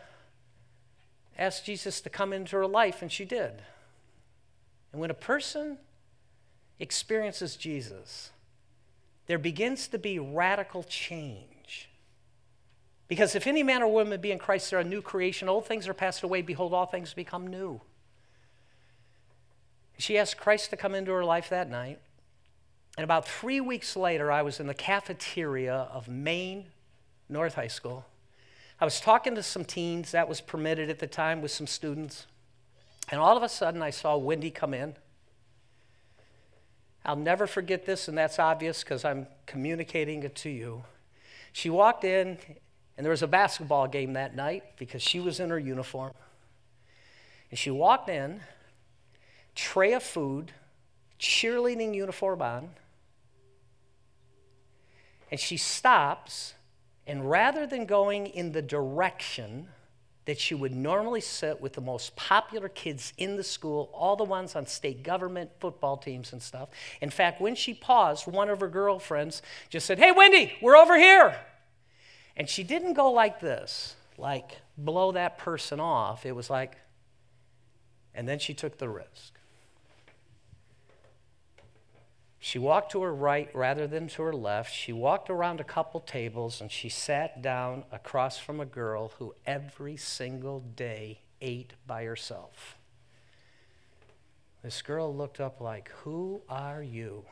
ask 1.38 1.64
Jesus 1.64 2.00
to 2.00 2.11
come 2.11 2.33
into 2.33 2.57
her 2.57 2.66
life, 2.66 3.02
and 3.02 3.12
she 3.12 3.24
did. 3.24 3.62
And 4.96 5.00
when 5.02 5.11
a 5.11 5.14
person 5.14 5.76
experiences 6.78 7.54
Jesus, 7.54 8.30
there 9.26 9.37
begins 9.37 9.88
to 9.88 9.98
be 9.98 10.18
radical 10.18 10.82
change. 10.85 11.90
Because 13.06 13.35
if 13.35 13.46
any 13.46 13.62
man 13.62 13.82
or 13.82 13.92
woman 13.92 14.18
be 14.22 14.32
in 14.32 14.38
Christ, 14.38 14.70
they're 14.70 14.78
a 14.78 14.85
new 14.85 15.02
creation. 15.02 15.50
Old 15.50 15.66
things 15.66 15.87
are 15.87 15.92
passed 15.92 16.22
away. 16.22 16.40
Behold, 16.40 16.72
all 16.72 16.87
things 16.87 17.12
become 17.12 17.46
new. 17.46 17.82
She 19.98 20.16
asked 20.16 20.38
Christ 20.38 20.70
to 20.70 20.78
come 20.78 20.94
into 20.94 21.12
her 21.12 21.26
life 21.26 21.50
that 21.50 21.68
night. 21.68 21.98
And 22.96 23.04
about 23.04 23.28
three 23.28 23.61
weeks 23.61 23.96
later, 23.96 24.32
I 24.32 24.40
was 24.40 24.61
in 24.61 24.66
the 24.66 24.72
cafeteria 24.72 25.90
of 25.92 26.09
Maine 26.09 26.68
North 27.28 27.56
High 27.56 27.66
School. 27.66 28.06
I 28.80 28.87
was 28.87 28.98
talking 28.98 29.35
to 29.35 29.42
some 29.42 29.66
teens, 29.66 30.12
that 30.12 30.26
was 30.26 30.40
permitted 30.40 30.88
at 30.88 31.00
the 31.00 31.06
time 31.06 31.42
with 31.42 31.50
some 31.50 31.66
students. 31.66 32.24
And 33.08 33.20
all 33.20 33.36
of 33.36 33.42
a 33.42 33.48
sudden, 33.48 33.82
I 33.82 33.90
saw 33.90 34.16
Wendy 34.16 34.50
come 34.50 34.74
in. 34.74 34.96
I'll 37.04 37.14
never 37.14 37.46
forget 37.46 37.86
this, 37.86 38.08
and 38.08 38.18
that's 38.18 38.38
obvious 38.38 38.82
because 38.82 39.04
I'm 39.04 39.28
communicating 39.46 40.24
it 40.24 40.34
to 40.36 40.50
you. 40.50 40.82
She 41.52 41.70
walked 41.70 42.02
in, 42.02 42.36
and 42.96 43.04
there 43.04 43.10
was 43.12 43.22
a 43.22 43.28
basketball 43.28 43.86
game 43.86 44.14
that 44.14 44.34
night 44.34 44.64
because 44.76 45.02
she 45.02 45.20
was 45.20 45.38
in 45.38 45.50
her 45.50 45.58
uniform. 45.58 46.14
And 47.50 47.58
she 47.58 47.70
walked 47.70 48.08
in, 48.08 48.40
tray 49.54 49.92
of 49.92 50.02
food, 50.02 50.50
cheerleading 51.20 51.94
uniform 51.94 52.42
on, 52.42 52.70
and 55.30 55.38
she 55.38 55.56
stops, 55.56 56.54
and 57.06 57.30
rather 57.30 57.66
than 57.66 57.86
going 57.86 58.26
in 58.26 58.50
the 58.50 58.62
direction 58.62 59.68
that 60.26 60.38
she 60.38 60.54
would 60.54 60.74
normally 60.74 61.20
sit 61.20 61.60
with 61.60 61.72
the 61.72 61.80
most 61.80 62.14
popular 62.16 62.68
kids 62.68 63.12
in 63.16 63.36
the 63.36 63.44
school, 63.44 63.90
all 63.94 64.16
the 64.16 64.24
ones 64.24 64.54
on 64.54 64.66
state 64.66 65.02
government 65.02 65.50
football 65.60 65.96
teams 65.96 66.32
and 66.32 66.42
stuff. 66.42 66.68
In 67.00 67.10
fact, 67.10 67.40
when 67.40 67.54
she 67.54 67.72
paused, 67.72 68.26
one 68.26 68.50
of 68.50 68.60
her 68.60 68.68
girlfriends 68.68 69.40
just 69.70 69.86
said, 69.86 69.98
Hey, 69.98 70.12
Wendy, 70.12 70.52
we're 70.60 70.76
over 70.76 70.98
here. 70.98 71.36
And 72.36 72.48
she 72.48 72.64
didn't 72.64 72.94
go 72.94 73.10
like 73.10 73.40
this, 73.40 73.94
like 74.18 74.58
blow 74.76 75.12
that 75.12 75.38
person 75.38 75.80
off. 75.80 76.26
It 76.26 76.32
was 76.32 76.50
like, 76.50 76.76
and 78.14 78.28
then 78.28 78.38
she 78.38 78.52
took 78.52 78.78
the 78.78 78.88
risk. 78.88 79.38
She 82.46 82.61
walked 82.61 82.92
to 82.92 83.02
her 83.02 83.12
right 83.12 83.50
rather 83.56 83.88
than 83.88 84.06
to 84.06 84.22
her 84.22 84.32
left. 84.32 84.72
She 84.72 84.92
walked 84.92 85.30
around 85.30 85.59
a 85.59 85.64
couple 85.64 85.98
tables 85.98 86.61
and 86.61 86.70
she 86.70 86.88
sat 86.88 87.42
down 87.42 87.82
across 87.90 88.38
from 88.38 88.61
a 88.61 88.64
girl 88.64 89.11
who 89.18 89.35
every 89.44 89.96
single 89.96 90.61
day 90.61 91.22
ate 91.40 91.72
by 91.88 92.04
herself. 92.04 92.78
This 94.62 94.80
girl 94.80 95.12
looked 95.12 95.40
up 95.40 95.61
like, 95.61 95.88
Who 96.04 96.40
are 96.48 96.85
you? 96.85 97.24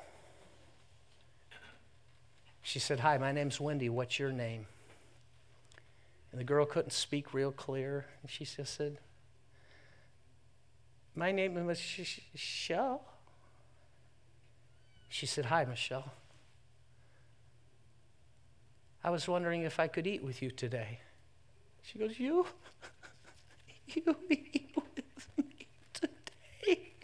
She 2.60 2.80
said, 2.80 2.98
Hi, 2.98 3.16
my 3.16 3.30
name's 3.30 3.60
Wendy. 3.60 3.88
What's 3.88 4.18
your 4.18 4.32
name? 4.32 4.66
And 6.32 6.40
the 6.40 6.44
girl 6.44 6.66
couldn't 6.66 6.90
speak 6.90 7.32
real 7.32 7.52
clear. 7.52 8.06
And 8.20 8.28
she 8.28 8.44
just 8.44 8.74
said, 8.74 8.98
My 11.14 11.30
name 11.30 11.56
is 11.56 12.10
Michelle. 12.32 13.13
She 15.14 15.26
said, 15.26 15.44
Hi, 15.44 15.64
Michelle. 15.64 16.12
I 19.04 19.10
was 19.10 19.28
wondering 19.28 19.62
if 19.62 19.78
I 19.78 19.86
could 19.86 20.08
eat 20.08 20.24
with 20.24 20.42
you 20.42 20.50
today. 20.50 20.98
She 21.82 22.00
goes, 22.00 22.18
You? 22.18 22.44
you 23.86 24.16
eat 24.28 24.74
with 24.74 25.28
me 25.38 25.68
today? 25.92 26.94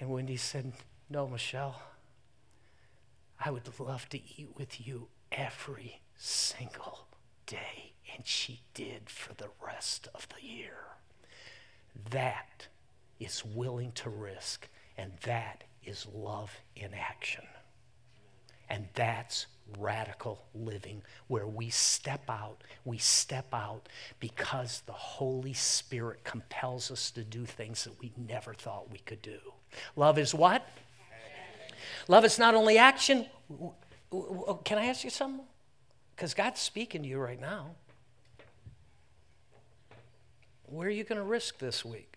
And 0.00 0.08
Wendy 0.08 0.38
said, 0.38 0.72
No, 1.10 1.28
Michelle. 1.28 1.82
I 3.38 3.50
would 3.50 3.68
love 3.78 4.08
to 4.08 4.16
eat 4.16 4.48
with 4.56 4.86
you 4.86 5.08
every 5.30 6.00
single 6.16 7.06
day. 7.44 7.92
And 8.16 8.26
she 8.26 8.62
did 8.72 9.10
for 9.10 9.34
the 9.34 9.50
rest 9.62 10.08
of 10.14 10.26
the 10.34 10.42
year. 10.42 10.78
That 12.12 12.68
is 13.20 13.44
willing 13.44 13.92
to 13.92 14.08
risk 14.08 14.70
and 14.98 15.12
that 15.22 15.64
is 15.84 16.06
love 16.12 16.54
in 16.76 16.92
action. 16.92 17.44
And 18.68 18.88
that's 18.92 19.46
radical 19.78 20.44
living, 20.54 21.02
where 21.28 21.46
we 21.46 21.70
step 21.70 22.22
out, 22.28 22.62
we 22.84 22.98
step 22.98 23.46
out 23.52 23.88
because 24.18 24.82
the 24.86 24.92
Holy 24.92 25.52
Spirit 25.52 26.24
compels 26.24 26.90
us 26.90 27.10
to 27.12 27.22
do 27.22 27.44
things 27.44 27.84
that 27.84 27.98
we 28.00 28.12
never 28.28 28.52
thought 28.52 28.90
we 28.90 28.98
could 28.98 29.22
do. 29.22 29.38
Love 29.96 30.18
is 30.18 30.34
what? 30.34 30.68
Love 32.08 32.24
is 32.24 32.38
not 32.38 32.54
only 32.54 32.76
action. 32.76 33.26
Oh, 34.12 34.60
can 34.64 34.78
I 34.78 34.86
ask 34.86 35.04
you 35.04 35.10
something? 35.10 35.46
Because 36.16 36.34
God's 36.34 36.60
speaking 36.60 37.02
to 37.02 37.08
you 37.08 37.18
right 37.18 37.40
now. 37.40 37.70
Where 40.64 40.88
are 40.88 40.90
you 40.90 41.04
going 41.04 41.18
to 41.18 41.24
risk 41.24 41.58
this 41.58 41.84
week? 41.84 42.07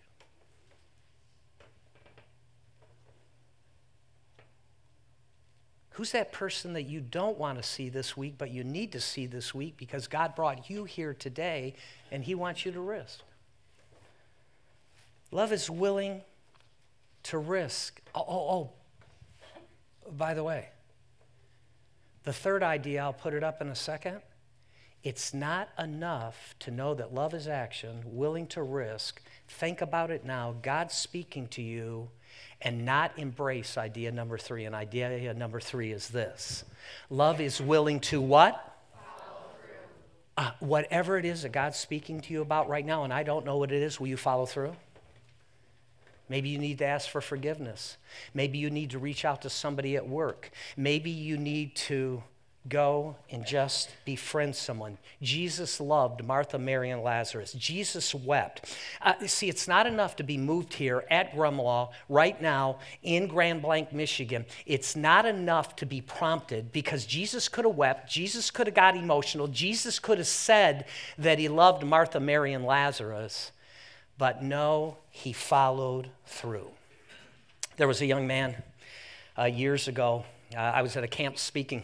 Who's 5.92 6.12
that 6.14 6.32
person 6.32 6.74
that 6.74 6.84
you 6.84 7.02
don't 7.02 7.38
want 7.38 7.58
to 7.58 7.64
see 7.64 7.90
this 7.90 8.16
week, 8.16 8.36
but 8.38 8.50
you 8.50 8.64
need 8.64 8.94
to 8.94 9.02
see 9.02 9.26
this 9.26 9.54
week 9.54 9.76
because 9.78 10.08
God 10.08 10.36
brought 10.36 10.70
you 10.70 10.86
here 10.86 11.14
today 11.14 11.76
and 12.12 12.24
He 12.24 12.34
wants 12.34 12.66
you 12.66 12.72
to 12.72 12.80
risk? 12.80 13.20
Love 15.32 15.52
is 15.52 15.70
willing 15.70 16.22
to 17.24 17.38
risk. 17.38 18.02
Oh, 18.16 18.26
oh, 18.28 18.50
oh. 18.50 18.70
by 20.18 20.34
the 20.34 20.44
way, 20.44 20.70
the 22.24 22.34
third 22.34 22.64
idea, 22.64 23.02
I'll 23.02 23.14
put 23.14 23.34
it 23.34 23.44
up 23.44 23.62
in 23.62 23.68
a 23.68 23.76
second. 23.76 24.22
It's 25.04 25.34
not 25.34 25.70
enough 25.80 26.56
to 26.60 26.72
know 26.72 26.94
that 26.94 27.14
love 27.14 27.34
is 27.34 27.48
action, 27.48 28.04
willing 28.06 28.46
to 28.48 28.62
risk. 28.62 29.22
Think 29.48 29.82
about 29.82 30.12
it 30.12 30.24
now. 30.24 30.56
God's 30.62 30.94
speaking 30.94 31.48
to 31.50 31.62
you 31.62 32.10
and 32.62 32.86
not 32.86 33.18
embrace 33.18 33.78
idea 33.78 34.12
number 34.12 34.38
three. 34.38 34.66
And 34.66 34.76
idea 34.76 35.34
number 35.34 35.60
three 35.60 35.92
is 35.92 36.10
this 36.10 36.64
love 37.10 37.42
is 37.42 37.60
willing 37.62 38.00
to 38.02 38.22
what? 38.22 38.68
Uh, 40.38 40.52
whatever 40.60 41.18
it 41.18 41.26
is 41.26 41.42
that 41.42 41.52
God's 41.52 41.78
speaking 41.78 42.22
to 42.22 42.34
you 42.34 42.42
about 42.42 42.70
right 42.70 42.86
now, 42.86 43.04
and 43.04 43.14
I 43.14 43.24
don't 43.24 43.46
know 43.46 43.58
what 43.58 43.72
it 43.72 43.82
is, 43.82 44.00
will 44.00 44.08
you 44.08 44.18
follow 44.18 44.46
through? 44.46 44.76
Maybe 46.30 46.48
you 46.48 46.58
need 46.58 46.78
to 46.78 46.86
ask 46.86 47.10
for 47.10 47.20
forgiveness. 47.20 47.98
Maybe 48.34 48.58
you 48.58 48.70
need 48.70 48.92
to 48.92 49.00
reach 49.00 49.26
out 49.26 49.42
to 49.42 49.50
somebody 49.50 49.98
at 49.98 50.08
work. 50.08 50.50
Maybe 50.78 51.12
you 51.12 51.38
need 51.38 51.76
to 51.76 52.24
go 52.70 53.16
and 53.32 53.46
just 53.46 53.90
befriend 54.06 54.56
someone. 54.56 54.98
Jesus 55.22 55.82
loved 55.82 56.24
Martha, 56.24 56.60
Mary, 56.60 56.92
and 56.92 57.02
Lazarus. 57.02 57.54
Jesus 57.54 58.14
wept. 58.14 58.76
Uh, 59.02 59.14
see, 59.26 59.50
it's 59.50 59.68
not 59.68 59.88
enough 59.88 60.16
to 60.18 60.24
be 60.24 60.38
moved 60.38 60.76
here 60.76 61.04
at 61.10 61.34
Grumlaw 61.34 61.90
right 62.08 62.40
now 62.40 62.78
in 63.02 63.28
Grand 63.28 63.64
Blanc, 63.64 63.92
Michigan. 63.92 64.46
It's 64.68 64.96
not 64.96 65.26
enough 65.26 65.76
to 65.78 65.88
be 65.88 66.02
prompted 66.02 66.72
because 66.72 67.06
Jesus 67.06 67.50
could 67.50 67.66
have 67.66 67.76
wept. 67.76 68.10
Jesus 68.10 68.52
could 68.52 68.68
have 68.68 68.76
got 68.76 68.96
emotional. 68.96 69.48
Jesus 69.48 69.98
could 69.98 70.20
have 70.20 70.28
said 70.28 70.86
that 71.18 71.40
he 71.40 71.48
loved 71.48 71.84
Martha, 71.84 72.20
Mary, 72.20 72.54
and 72.54 72.64
Lazarus. 72.64 73.52
But 74.20 74.44
no, 74.44 74.98
he 75.10 75.34
followed 75.34 76.12
through. 76.28 76.70
There 77.78 77.88
was 77.88 78.02
a 78.02 78.06
young 78.06 78.28
man 78.28 78.62
uh, 79.36 79.46
years 79.46 79.88
ago. 79.88 80.26
Uh, 80.56 80.60
I 80.60 80.84
was 80.84 80.96
at 80.96 81.04
a 81.04 81.08
camp 81.08 81.40
speaking 81.40 81.84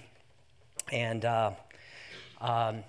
and 0.92 1.26
uh, 1.26 1.52
um, 2.42 2.84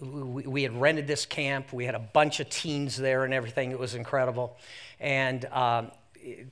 we, 0.00 0.46
we, 0.46 0.62
had 0.62 0.78
rented 0.80 1.06
this 1.06 1.26
camp. 1.26 1.72
We 1.72 1.84
had 1.84 1.94
a 1.94 2.00
bunch 2.00 2.40
of 2.40 2.48
teens 2.48 2.96
there 2.96 3.24
and 3.24 3.34
everything. 3.34 3.70
It 3.70 3.78
was 3.78 3.94
incredible. 3.94 4.56
And 4.98 5.44
um, 5.46 5.90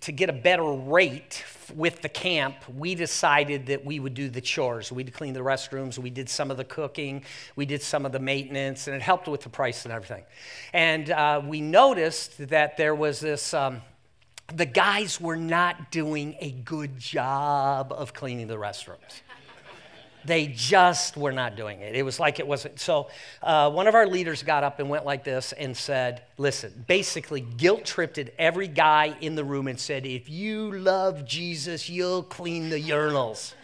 to 0.00 0.12
get 0.12 0.30
a 0.30 0.32
better 0.32 0.64
rate 0.64 1.44
with 1.74 2.00
the 2.00 2.08
camp, 2.08 2.56
we 2.76 2.94
decided 2.94 3.66
that 3.66 3.84
we 3.84 4.00
would 4.00 4.14
do 4.14 4.30
the 4.30 4.40
chores. 4.40 4.90
We'd 4.90 5.12
clean 5.12 5.34
the 5.34 5.40
restrooms, 5.40 5.98
we 5.98 6.11
did 6.11 6.28
some 6.28 6.50
of 6.50 6.56
the 6.56 6.64
cooking, 6.64 7.22
we 7.56 7.66
did 7.66 7.82
some 7.82 8.06
of 8.06 8.12
the 8.12 8.18
maintenance, 8.18 8.87
and 8.87 8.96
it 8.96 9.02
helped 9.02 9.28
with 9.28 9.42
the 9.42 9.50
price 9.50 9.84
and 9.84 9.92
everything. 9.92 10.24
And 10.72 11.11
uh, 11.11 11.42
we 11.44 11.61
noticed 11.61 12.48
that 12.48 12.76
there 12.76 12.94
was 12.94 13.20
this. 13.20 13.52
Um, 13.52 13.82
the 14.54 14.64
guys 14.64 15.20
were 15.20 15.37
not 15.37 15.90
doing 15.90 16.34
a 16.40 16.52
good 16.52 16.98
job 16.98 17.92
of 17.92 18.14
cleaning 18.14 18.46
the 18.46 18.56
restrooms. 18.56 19.20
They 20.29 20.47
just 20.47 21.17
were 21.17 21.33
not 21.33 21.57
doing 21.57 21.81
it. 21.81 21.97
It 21.97 22.03
was 22.03 22.21
like 22.21 22.38
it 22.38 22.47
wasn't. 22.47 22.79
So, 22.79 23.09
uh, 23.43 23.71
one 23.71 23.87
of 23.87 23.95
our 23.95 24.07
leaders 24.07 24.43
got 24.43 24.62
up 24.62 24.79
and 24.79 24.91
went 24.91 25.07
like 25.07 25.25
this 25.25 25.53
and 25.53 25.75
said, 25.75 26.23
Listen, 26.37 26.85
basically 26.87 27.41
guilt 27.41 27.87
tripped 27.87 28.19
every 28.38 28.69
guy 28.69 29.17
in 29.23 29.37
the 29.37 29.45
room 29.45 29.69
and 29.69 29.81
said, 29.81 30.05
If 30.05 30.29
you 30.29 30.73
love 30.73 31.25
Jesus, 31.25 31.88
you'll 31.88 32.23
clean 32.23 32.69
the 32.69 32.81
urinals. 32.81 33.55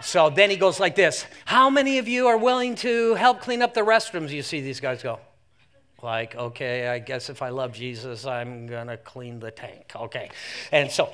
so 0.00 0.30
then 0.30 0.50
he 0.50 0.56
goes 0.56 0.80
like 0.80 0.96
this 0.96 1.26
How 1.44 1.70
many 1.70 1.98
of 1.98 2.08
you 2.08 2.26
are 2.26 2.36
willing 2.38 2.74
to 2.76 3.14
help 3.14 3.40
clean 3.40 3.62
up 3.62 3.72
the 3.72 3.82
restrooms? 3.82 4.30
You 4.30 4.42
see 4.42 4.62
these 4.62 4.80
guys 4.80 5.00
go. 5.00 5.20
Like, 6.02 6.34
okay, 6.34 6.88
I 6.88 6.98
guess 6.98 7.30
if 7.30 7.40
I 7.40 7.50
love 7.50 7.72
Jesus, 7.72 8.26
I'm 8.26 8.66
gonna 8.66 8.96
clean 8.96 9.38
the 9.38 9.52
tank. 9.52 9.92
Okay. 9.94 10.28
And 10.72 10.90
so 10.90 11.12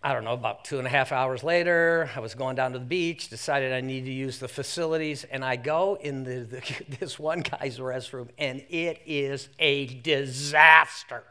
I 0.00 0.12
don't 0.12 0.22
know, 0.22 0.32
about 0.32 0.64
two 0.64 0.78
and 0.78 0.86
a 0.86 0.90
half 0.90 1.10
hours 1.10 1.42
later, 1.42 2.08
I 2.14 2.20
was 2.20 2.34
going 2.34 2.54
down 2.54 2.72
to 2.72 2.78
the 2.78 2.84
beach, 2.84 3.30
decided 3.30 3.72
I 3.72 3.80
need 3.80 4.04
to 4.04 4.12
use 4.12 4.38
the 4.38 4.46
facilities, 4.46 5.24
and 5.24 5.44
I 5.44 5.56
go 5.56 5.98
in 6.00 6.22
the, 6.22 6.40
the, 6.44 6.96
this 7.00 7.18
one 7.18 7.40
guy's 7.40 7.78
restroom, 7.78 8.28
and 8.38 8.64
it 8.68 9.02
is 9.06 9.48
a 9.58 9.86
disaster. 9.86 11.24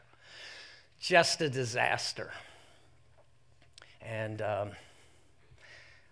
Just 0.99 1.39
a 1.39 1.49
disaster. 1.49 2.31
And 4.01 4.41
um, 4.41 4.71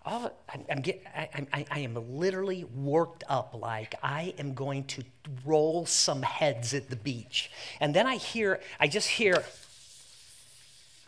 all, 0.05 0.31
I'm 0.69 0.81
get, 0.81 1.03
I, 1.13 1.47
I, 1.51 1.65
I 1.69 1.79
am 1.79 2.17
literally 2.17 2.63
worked 2.63 3.25
up 3.27 3.57
like 3.59 3.95
I 4.01 4.33
am 4.37 4.53
going 4.53 4.85
to 4.85 5.03
roll 5.43 5.85
some 5.85 6.21
heads 6.21 6.73
at 6.73 6.89
the 6.89 6.95
beach. 6.95 7.51
And 7.81 7.93
then 7.93 8.07
I 8.07 8.15
hear, 8.15 8.61
I 8.79 8.87
just 8.87 9.09
hear, 9.09 9.43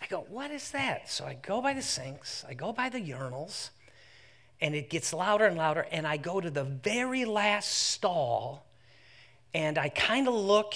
I 0.02 0.08
go, 0.08 0.26
what 0.30 0.52
is 0.52 0.72
that? 0.72 1.10
So 1.10 1.26
I 1.26 1.34
go 1.36 1.62
by 1.62 1.74
the 1.74 1.82
sinks, 1.82 2.46
I 2.48 2.54
go 2.54 2.72
by 2.72 2.90
the 2.90 3.00
urinals, 3.00 3.72
and 4.62 4.76
it 4.76 4.90
gets 4.90 5.14
louder 5.14 5.46
and 5.46 5.58
louder. 5.58 5.88
And 5.92 6.08
I 6.08 6.18
go 6.18 6.40
to 6.40 6.50
the 6.50 6.64
very 6.64 7.26
last 7.26 7.72
stall, 7.72 8.66
and 9.54 9.78
I 9.78 9.90
kind 9.90 10.28
of 10.28 10.34
look 10.34 10.74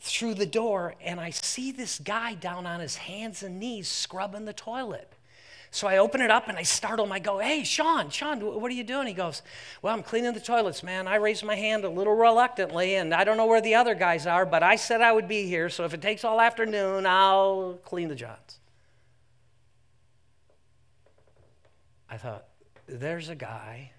through 0.00 0.34
the 0.34 0.46
door, 0.46 0.94
and 1.02 1.20
I 1.20 1.30
see 1.30 1.72
this 1.72 1.98
guy 1.98 2.34
down 2.34 2.66
on 2.66 2.80
his 2.80 2.96
hands 2.96 3.42
and 3.42 3.60
knees 3.60 3.88
scrubbing 3.88 4.46
the 4.46 4.52
toilet. 4.52 5.12
So 5.72 5.86
I 5.86 5.98
open 5.98 6.20
it 6.20 6.30
up 6.30 6.48
and 6.48 6.58
I 6.58 6.62
startle 6.64 7.06
him. 7.06 7.12
I 7.12 7.20
go, 7.20 7.38
Hey, 7.38 7.62
Sean, 7.62 8.10
Sean, 8.10 8.40
what 8.40 8.70
are 8.70 8.74
you 8.74 8.82
doing? 8.82 9.06
He 9.06 9.12
goes, 9.12 9.42
Well, 9.82 9.94
I'm 9.94 10.02
cleaning 10.02 10.32
the 10.32 10.40
toilets, 10.40 10.82
man. 10.82 11.06
I 11.06 11.16
raised 11.16 11.44
my 11.44 11.54
hand 11.54 11.84
a 11.84 11.88
little 11.88 12.14
reluctantly, 12.14 12.96
and 12.96 13.14
I 13.14 13.24
don't 13.24 13.36
know 13.36 13.46
where 13.46 13.60
the 13.60 13.76
other 13.76 13.94
guys 13.94 14.26
are, 14.26 14.44
but 14.44 14.62
I 14.62 14.76
said 14.76 15.00
I 15.00 15.12
would 15.12 15.28
be 15.28 15.46
here. 15.46 15.68
So 15.68 15.84
if 15.84 15.94
it 15.94 16.02
takes 16.02 16.24
all 16.24 16.40
afternoon, 16.40 17.06
I'll 17.06 17.78
clean 17.84 18.08
the 18.08 18.16
johns. 18.16 18.58
I 22.08 22.16
thought, 22.16 22.46
there's 22.88 23.28
a 23.28 23.36
guy 23.36 23.92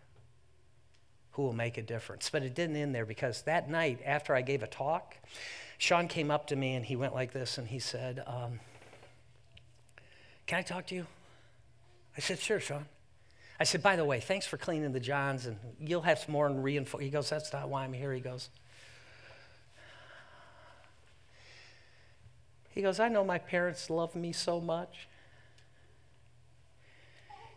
who 1.31 1.43
will 1.43 1.53
make 1.53 1.77
a 1.77 1.81
difference. 1.81 2.29
But 2.29 2.43
it 2.43 2.53
didn't 2.53 2.75
end 2.75 2.93
there 2.93 3.05
because 3.05 3.43
that 3.43 3.69
night, 3.69 4.01
after 4.05 4.35
I 4.35 4.41
gave 4.41 4.63
a 4.63 4.67
talk, 4.67 5.15
Sean 5.77 6.09
came 6.09 6.29
up 6.29 6.47
to 6.47 6.57
me 6.57 6.75
and 6.75 6.85
he 6.85 6.97
went 6.97 7.13
like 7.13 7.31
this 7.31 7.57
and 7.57 7.67
he 7.69 7.79
said, 7.79 8.21
um, 8.27 8.59
Can 10.45 10.59
I 10.59 10.61
talk 10.61 10.87
to 10.87 10.95
you? 10.95 11.07
I 12.17 12.21
said, 12.21 12.39
Sure, 12.39 12.59
Sean. 12.59 12.85
I 13.59 13.63
said, 13.63 13.83
By 13.83 13.95
the 13.95 14.05
way, 14.05 14.19
thanks 14.19 14.45
for 14.45 14.57
cleaning 14.57 14.91
the 14.91 14.99
Johns 14.99 15.45
and 15.45 15.57
you'll 15.79 16.01
have 16.01 16.19
some 16.19 16.31
more 16.31 16.47
and 16.47 16.63
reinforce. 16.63 17.03
He 17.03 17.09
goes, 17.09 17.29
That's 17.29 17.53
not 17.53 17.69
why 17.69 17.83
I'm 17.83 17.93
here. 17.93 18.13
He 18.13 18.19
goes, 18.19 18.49
He 22.69 22.81
goes, 22.81 22.99
I 22.99 23.09
know 23.09 23.23
my 23.23 23.37
parents 23.37 23.89
love 23.89 24.15
me 24.15 24.31
so 24.31 24.61
much. 24.61 25.07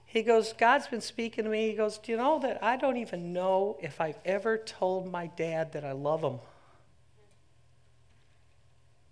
He 0.04 0.22
goes, 0.22 0.52
God's 0.52 0.86
been 0.86 1.00
speaking 1.00 1.44
to 1.44 1.50
me. 1.50 1.68
He 1.70 1.74
goes, 1.74 1.98
Do 1.98 2.12
you 2.12 2.18
know 2.18 2.38
that 2.40 2.62
I 2.62 2.76
don't 2.76 2.96
even 2.96 3.32
know 3.32 3.76
if 3.80 4.00
I've 4.00 4.18
ever 4.24 4.58
told 4.58 5.10
my 5.10 5.28
dad 5.28 5.72
that 5.72 5.84
I 5.84 5.92
love 5.92 6.22
him? 6.22 6.38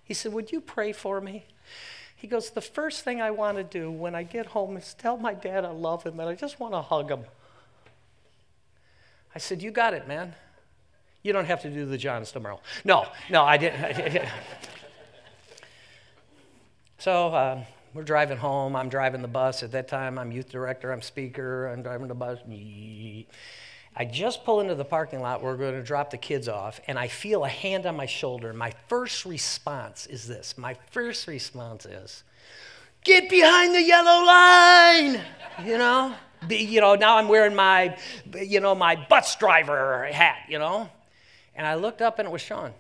He 0.05 0.15
said, 0.15 0.33
Would 0.33 0.53
you 0.53 0.61
pray 0.61 0.93
for 0.93 1.21
me? 1.21 1.47
He 2.23 2.29
goes, 2.29 2.51
The 2.51 2.61
first 2.61 3.03
thing 3.03 3.21
I 3.21 3.33
want 3.33 3.57
to 3.57 3.65
do 3.65 3.91
when 3.91 4.15
I 4.15 4.23
get 4.23 4.47
home 4.47 4.77
is 4.77 4.95
tell 4.95 5.17
my 5.17 5.35
dad 5.35 5.65
I 5.65 5.73
love 5.73 6.05
him 6.05 6.21
and 6.21 6.29
I 6.29 6.37
just 6.37 6.61
want 6.61 6.73
to 6.73 6.81
hug 6.81 7.11
him. 7.11 7.25
I 9.35 9.41
said, 9.41 9.61
You 9.61 9.73
got 9.73 9.93
it, 9.93 10.07
man. 10.07 10.33
You 11.25 11.33
don't 11.33 11.47
have 11.47 11.63
to 11.63 11.69
do 11.69 11.85
the 11.85 11.99
Johns 11.99 12.31
tomorrow. 12.31 12.61
No, 12.85 13.07
no, 13.29 13.43
I 13.43 13.57
didn't. 13.57 13.85
I 13.85 13.93
didn't. 14.09 14.29
so, 16.99 17.35
um, 17.35 17.65
we're 17.93 18.05
driving 18.05 18.39
home. 18.39 18.77
I'm 18.77 18.89
driving 18.89 19.21
the 19.21 19.29
bus. 19.29 19.65
At 19.65 19.73
that 19.73 19.89
time, 19.89 20.17
I'm 20.17 20.31
youth 20.31 20.49
director, 20.49 20.93
I'm 20.93 21.03
speaker, 21.03 21.67
I'm 21.67 21.83
driving 21.83 22.07
the 22.07 22.15
bus. 22.15 22.39
I 23.95 24.05
just 24.05 24.45
pull 24.45 24.61
into 24.61 24.75
the 24.75 24.85
parking 24.85 25.21
lot. 25.21 25.43
We're 25.43 25.57
going 25.57 25.75
to 25.75 25.83
drop 25.83 26.11
the 26.11 26.17
kids 26.17 26.49
off, 26.49 26.81
and 26.87 26.99
I 26.99 27.09
feel 27.09 27.45
a 27.45 27.49
hand 27.49 27.85
on 27.85 27.97
my 27.97 28.07
shoulder. 28.07 28.53
My 28.53 28.73
first 28.89 29.27
response 29.27 30.07
is 30.07 30.27
this 30.27 30.57
my 30.57 30.77
first 30.91 31.27
response 31.27 31.85
is, 31.85 32.25
Get 33.05 33.29
behind 33.29 33.75
the 33.75 33.83
yellow 33.83 34.25
line! 34.25 35.21
You 35.65 35.79
know? 35.79 36.15
you 36.49 36.81
know, 36.81 36.95
now 36.95 37.19
I'm 37.19 37.29
wearing 37.29 37.55
my, 37.55 37.97
you 38.35 38.61
know, 38.61 38.75
my 38.75 38.97
bus 38.97 39.37
driver 39.37 40.09
hat, 40.13 40.39
you 40.49 40.59
know? 40.59 40.89
And 41.55 41.67
I 41.67 41.75
looked 41.75 42.03
up 42.03 42.19
and 42.19 42.27
it 42.27 42.33
was 42.33 42.41
Sean. 42.41 42.73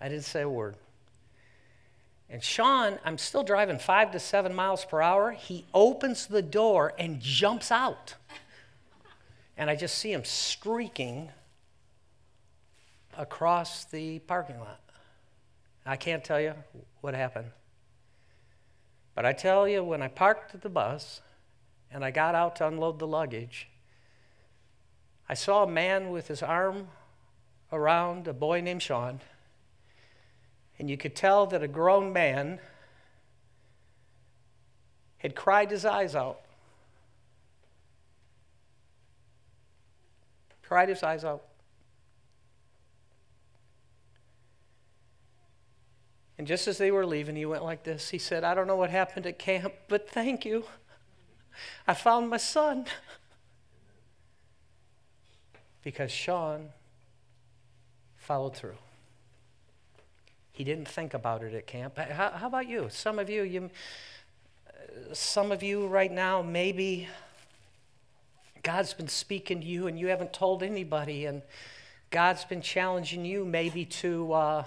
I 0.00 0.08
didn't 0.08 0.24
say 0.24 0.42
a 0.42 0.48
word. 0.48 0.76
And 2.30 2.42
Sean, 2.42 2.98
I'm 3.04 3.18
still 3.18 3.42
driving 3.42 3.78
five 3.78 4.10
to 4.12 4.18
seven 4.18 4.54
miles 4.54 4.84
per 4.84 5.02
hour. 5.02 5.32
He 5.32 5.66
opens 5.74 6.26
the 6.26 6.42
door 6.42 6.94
and 6.98 7.20
jumps 7.20 7.70
out. 7.70 8.14
And 9.56 9.68
I 9.68 9.76
just 9.76 9.98
see 9.98 10.12
him 10.12 10.24
streaking 10.24 11.30
across 13.16 13.84
the 13.84 14.18
parking 14.20 14.58
lot. 14.58 14.80
I 15.84 15.96
can't 15.96 16.24
tell 16.24 16.40
you 16.40 16.54
what 17.00 17.14
happened. 17.14 17.50
But 19.14 19.26
I 19.26 19.32
tell 19.32 19.68
you, 19.68 19.84
when 19.84 20.00
I 20.00 20.08
parked 20.08 20.60
the 20.60 20.68
bus 20.68 21.20
and 21.90 22.04
I 22.04 22.10
got 22.10 22.34
out 22.34 22.56
to 22.56 22.66
unload 22.66 22.98
the 22.98 23.06
luggage, 23.06 23.68
I 25.28 25.34
saw 25.34 25.64
a 25.64 25.70
man 25.70 26.10
with 26.10 26.28
his 26.28 26.42
arm 26.42 26.88
around 27.72 28.28
a 28.28 28.32
boy 28.32 28.60
named 28.60 28.82
Sean, 28.82 29.20
and 30.78 30.90
you 30.90 30.96
could 30.96 31.16
tell 31.16 31.46
that 31.46 31.62
a 31.62 31.68
grown 31.68 32.12
man 32.12 32.60
had 35.18 35.34
cried 35.34 35.70
his 35.70 35.84
eyes 35.84 36.14
out. 36.14 36.41
Cried 40.72 40.88
his 40.88 41.02
eyes 41.02 41.22
out. 41.22 41.42
And 46.38 46.46
just 46.46 46.66
as 46.66 46.78
they 46.78 46.90
were 46.90 47.04
leaving, 47.04 47.36
he 47.36 47.44
went 47.44 47.62
like 47.62 47.82
this. 47.82 48.08
He 48.08 48.16
said, 48.16 48.42
I 48.42 48.54
don't 48.54 48.66
know 48.66 48.76
what 48.76 48.88
happened 48.88 49.26
at 49.26 49.38
camp, 49.38 49.74
but 49.88 50.08
thank 50.08 50.46
you. 50.46 50.64
I 51.86 51.92
found 51.92 52.30
my 52.30 52.38
son. 52.38 52.86
because 55.84 56.10
Sean 56.10 56.70
followed 58.16 58.56
through. 58.56 58.78
He 60.52 60.64
didn't 60.64 60.88
think 60.88 61.12
about 61.12 61.42
it 61.42 61.52
at 61.52 61.66
camp. 61.66 61.98
How, 61.98 62.30
how 62.30 62.46
about 62.46 62.66
you? 62.66 62.88
Some 62.88 63.18
of 63.18 63.28
you, 63.28 63.42
you, 63.42 63.70
uh, 64.66 65.12
some 65.12 65.52
of 65.52 65.62
you 65.62 65.86
right 65.86 66.10
now, 66.10 66.40
maybe 66.40 67.08
God's 68.62 68.94
been 68.94 69.08
speaking 69.08 69.60
to 69.60 69.66
you 69.66 69.86
and 69.86 69.98
you 69.98 70.08
haven't 70.08 70.32
told 70.32 70.62
anybody, 70.62 71.26
and 71.26 71.42
God's 72.10 72.44
been 72.44 72.62
challenging 72.62 73.24
you 73.24 73.44
maybe 73.44 73.84
to 73.84 74.32
uh, 74.32 74.64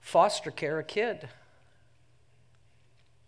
foster 0.00 0.50
care 0.50 0.78
a 0.78 0.84
kid. 0.84 1.28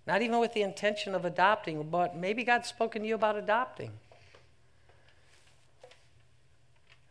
Not 0.07 0.22
even 0.22 0.38
with 0.38 0.55
the 0.55 0.62
intention 0.62 1.14
of 1.14 1.25
adopting, 1.25 1.83
but 1.90 2.16
maybe 2.16 2.44
God's 2.44 2.68
spoken 2.68 3.03
to 3.03 3.09
you 3.09 3.14
about 3.14 3.37
adopting. 3.37 3.92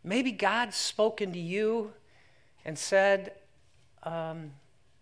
Maybe 0.02 0.32
God's 0.32 0.76
spoken 0.76 1.32
to 1.32 1.38
you 1.38 1.92
and 2.64 2.78
said, 2.78 3.32
um, 4.02 4.52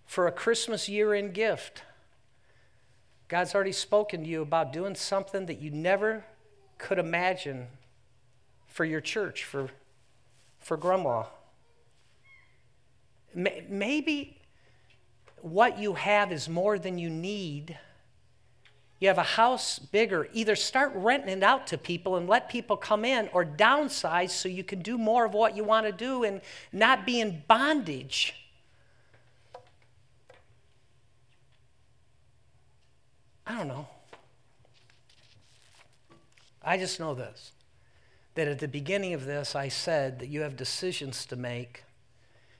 for 0.06 0.26
a 0.26 0.32
Christmas 0.32 0.88
year 0.88 1.14
end 1.14 1.34
gift, 1.34 1.82
God's 3.28 3.54
already 3.54 3.72
spoken 3.72 4.22
to 4.22 4.28
you 4.28 4.42
about 4.42 4.72
doing 4.72 4.94
something 4.94 5.46
that 5.46 5.60
you 5.60 5.70
never 5.70 6.24
could 6.78 6.98
imagine 6.98 7.68
for 8.66 8.84
your 8.84 9.00
church, 9.00 9.44
for, 9.44 9.70
for 10.60 10.76
grandma. 10.76 11.24
Maybe 13.34 14.38
what 15.40 15.78
you 15.78 15.94
have 15.94 16.32
is 16.32 16.48
more 16.48 16.78
than 16.78 16.98
you 16.98 17.10
need 17.10 17.78
you 19.04 19.08
have 19.08 19.18
a 19.18 19.22
house 19.22 19.78
bigger, 19.78 20.28
either 20.32 20.56
start 20.56 20.92
renting 20.94 21.28
it 21.28 21.42
out 21.42 21.66
to 21.66 21.76
people 21.76 22.16
and 22.16 22.26
let 22.26 22.48
people 22.48 22.76
come 22.76 23.04
in, 23.04 23.28
or 23.34 23.44
downsize 23.44 24.30
so 24.30 24.48
you 24.48 24.64
can 24.64 24.80
do 24.80 24.96
more 24.96 25.26
of 25.26 25.34
what 25.34 25.54
you 25.54 25.62
want 25.62 25.84
to 25.84 25.92
do 25.92 26.24
and 26.24 26.40
not 26.72 27.04
be 27.04 27.20
in 27.20 27.42
bondage. 27.46 28.43
I 33.46 33.58
don't 33.58 33.68
know. 33.68 33.86
I 36.62 36.78
just 36.78 36.98
know 36.98 37.14
this 37.14 37.52
that 38.34 38.48
at 38.48 38.58
the 38.58 38.68
beginning 38.68 39.14
of 39.14 39.26
this, 39.26 39.54
I 39.54 39.68
said 39.68 40.18
that 40.18 40.28
you 40.28 40.40
have 40.40 40.56
decisions 40.56 41.24
to 41.26 41.36
make, 41.36 41.84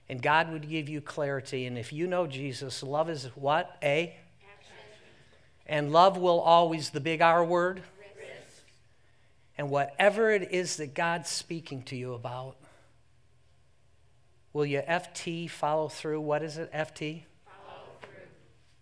and 0.09 0.23
God 0.23 0.53
would 0.53 0.69
give 0.69 0.89
you 0.89 1.01
clarity. 1.01 1.67
And 1.67 1.77
if 1.77 1.93
you 1.93 2.07
know 2.07 2.27
Jesus, 2.27 2.83
love 2.83 3.11
is 3.11 3.25
what? 3.35 3.77
A? 3.83 4.17
And 5.67 5.93
love 5.93 6.17
will 6.17 6.41
always, 6.41 6.91
the 6.91 7.01
big 7.01 7.23
R 7.23 7.43
word. 7.43 7.83
Risk. 8.17 8.65
And 9.57 9.71
whatever 9.71 10.31
it 10.31 10.53
is 10.53 10.77
that 10.77 10.95
God's 10.95 11.31
speaking 11.31 11.83
to 11.85 11.97
you 11.97 12.13
about, 12.13 12.57
will 14.53 14.67
you 14.67 14.83
FT 14.87 15.49
follow 15.49 15.89
through? 15.89 16.21
What 16.21 16.43
is 16.43 16.59
it, 16.59 16.71
FT? 16.73 17.23
Follow 17.47 17.87
through. 18.03 18.11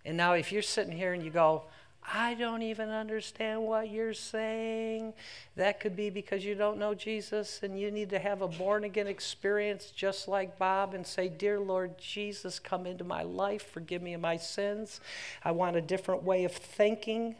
And 0.04 0.16
now, 0.16 0.32
if 0.32 0.50
you're 0.50 0.60
sitting 0.60 0.96
here 0.96 1.12
and 1.12 1.22
you 1.22 1.30
go, 1.30 1.64
I 2.10 2.34
don't 2.34 2.62
even 2.62 2.88
understand 2.88 3.62
what 3.62 3.90
you're 3.90 4.14
saying. 4.14 5.14
That 5.56 5.78
could 5.78 5.94
be 5.94 6.10
because 6.10 6.44
you 6.44 6.54
don't 6.54 6.78
know 6.78 6.94
Jesus 6.94 7.60
and 7.62 7.78
you 7.78 7.90
need 7.90 8.10
to 8.10 8.18
have 8.18 8.42
a 8.42 8.48
born 8.48 8.84
again 8.84 9.06
experience 9.06 9.92
just 9.94 10.26
like 10.26 10.58
Bob 10.58 10.94
and 10.94 11.06
say, 11.06 11.28
Dear 11.28 11.60
Lord 11.60 11.96
Jesus, 11.98 12.58
come 12.58 12.86
into 12.86 13.04
my 13.04 13.22
life, 13.22 13.70
forgive 13.70 14.02
me 14.02 14.14
of 14.14 14.20
my 14.20 14.36
sins. 14.36 15.00
I 15.44 15.52
want 15.52 15.76
a 15.76 15.80
different 15.80 16.24
way 16.24 16.44
of 16.44 16.52
thinking, 16.52 17.36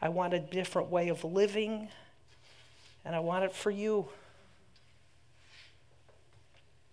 I 0.00 0.08
want 0.10 0.32
a 0.32 0.40
different 0.40 0.90
way 0.90 1.08
of 1.08 1.24
living, 1.24 1.88
and 3.04 3.16
I 3.16 3.20
want 3.20 3.44
it 3.44 3.54
for 3.54 3.70
you. 3.70 4.08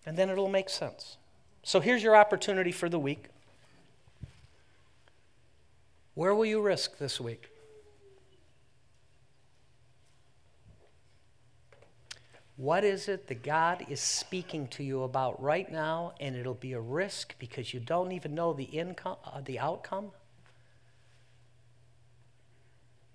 And 0.06 0.18
then 0.18 0.30
it'll 0.30 0.50
make 0.50 0.70
sense. 0.70 1.18
So 1.64 1.80
here's 1.80 2.02
your 2.02 2.16
opportunity 2.16 2.72
for 2.72 2.90
the 2.90 3.00
week. 3.00 3.26
Where 6.13 6.36
will 6.36 6.45
you 6.45 6.62
risk 6.62 6.97
this 6.97 7.19
week? 7.21 7.50
What 12.58 12.84
is 12.84 13.08
it 13.08 13.28
that 13.28 13.41
God 13.41 13.86
is 13.89 14.00
speaking 14.00 14.67
to 14.67 14.84
you 14.84 15.02
about 15.02 15.41
right 15.41 15.71
now, 15.71 16.13
and 16.19 16.36
it'll 16.36 16.54
be 16.54 16.74
a 16.74 16.80
risk 16.80 17.34
because 17.39 17.74
you 17.74 17.80
don't 17.80 18.12
even 18.12 18.36
know 18.36 18.54
the 18.54 18.65
income, 18.65 19.15
uh, 19.26 19.41
the 19.43 19.58
outcome? 19.58 20.12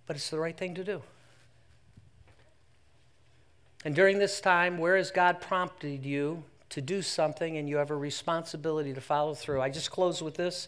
But 0.07 0.17
it's 0.17 0.31
the 0.31 0.41
right 0.41 0.57
thing 0.57 0.75
to 0.75 0.83
do. 0.83 1.03
And 3.85 3.95
during 3.95 4.19
this 4.19 4.41
time, 4.41 4.79
where 4.79 4.97
has 4.97 5.13
God 5.13 5.41
prompted 5.41 6.05
you 6.05 6.43
to 6.71 6.81
do 6.81 7.01
something, 7.01 7.57
and 7.57 7.69
you 7.69 7.77
have 7.77 7.93
a 7.93 7.97
responsibility 7.97 8.93
to 8.95 9.01
follow 9.01 9.35
through? 9.35 9.61
I 9.61 9.69
just 9.71 9.93
close 9.93 10.21
with 10.23 10.35
this, 10.35 10.67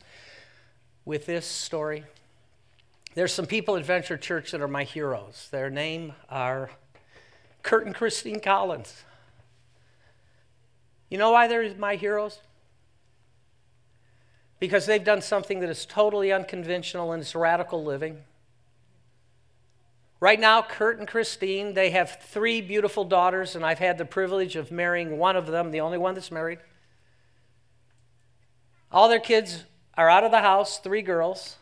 with 1.04 1.26
this 1.26 1.46
story. 1.46 2.04
There's 3.18 3.34
some 3.34 3.46
people 3.46 3.76
at 3.76 3.84
Venture 3.84 4.16
Church 4.16 4.52
that 4.52 4.60
are 4.60 4.68
my 4.68 4.84
heroes. 4.84 5.48
Their 5.50 5.70
name 5.70 6.12
are 6.30 6.70
Kurt 7.64 7.84
and 7.84 7.92
Christine 7.92 8.38
Collins. 8.38 9.02
You 11.10 11.18
know 11.18 11.32
why 11.32 11.48
they're 11.48 11.74
my 11.74 11.96
heroes? 11.96 12.38
Because 14.60 14.86
they've 14.86 15.02
done 15.02 15.20
something 15.20 15.58
that 15.58 15.68
is 15.68 15.84
totally 15.84 16.30
unconventional 16.30 17.10
and 17.10 17.20
it's 17.20 17.34
radical 17.34 17.82
living. 17.82 18.18
Right 20.20 20.38
now, 20.38 20.62
Kurt 20.62 21.00
and 21.00 21.08
Christine, 21.08 21.74
they 21.74 21.90
have 21.90 22.20
three 22.22 22.60
beautiful 22.60 23.02
daughters, 23.02 23.56
and 23.56 23.66
I've 23.66 23.80
had 23.80 23.98
the 23.98 24.04
privilege 24.04 24.54
of 24.54 24.70
marrying 24.70 25.18
one 25.18 25.34
of 25.34 25.48
them, 25.48 25.72
the 25.72 25.80
only 25.80 25.98
one 25.98 26.14
that's 26.14 26.30
married. 26.30 26.60
All 28.92 29.08
their 29.08 29.18
kids 29.18 29.64
are 29.94 30.08
out 30.08 30.22
of 30.22 30.30
the 30.30 30.42
house, 30.42 30.78
three 30.78 31.02
girls 31.02 31.56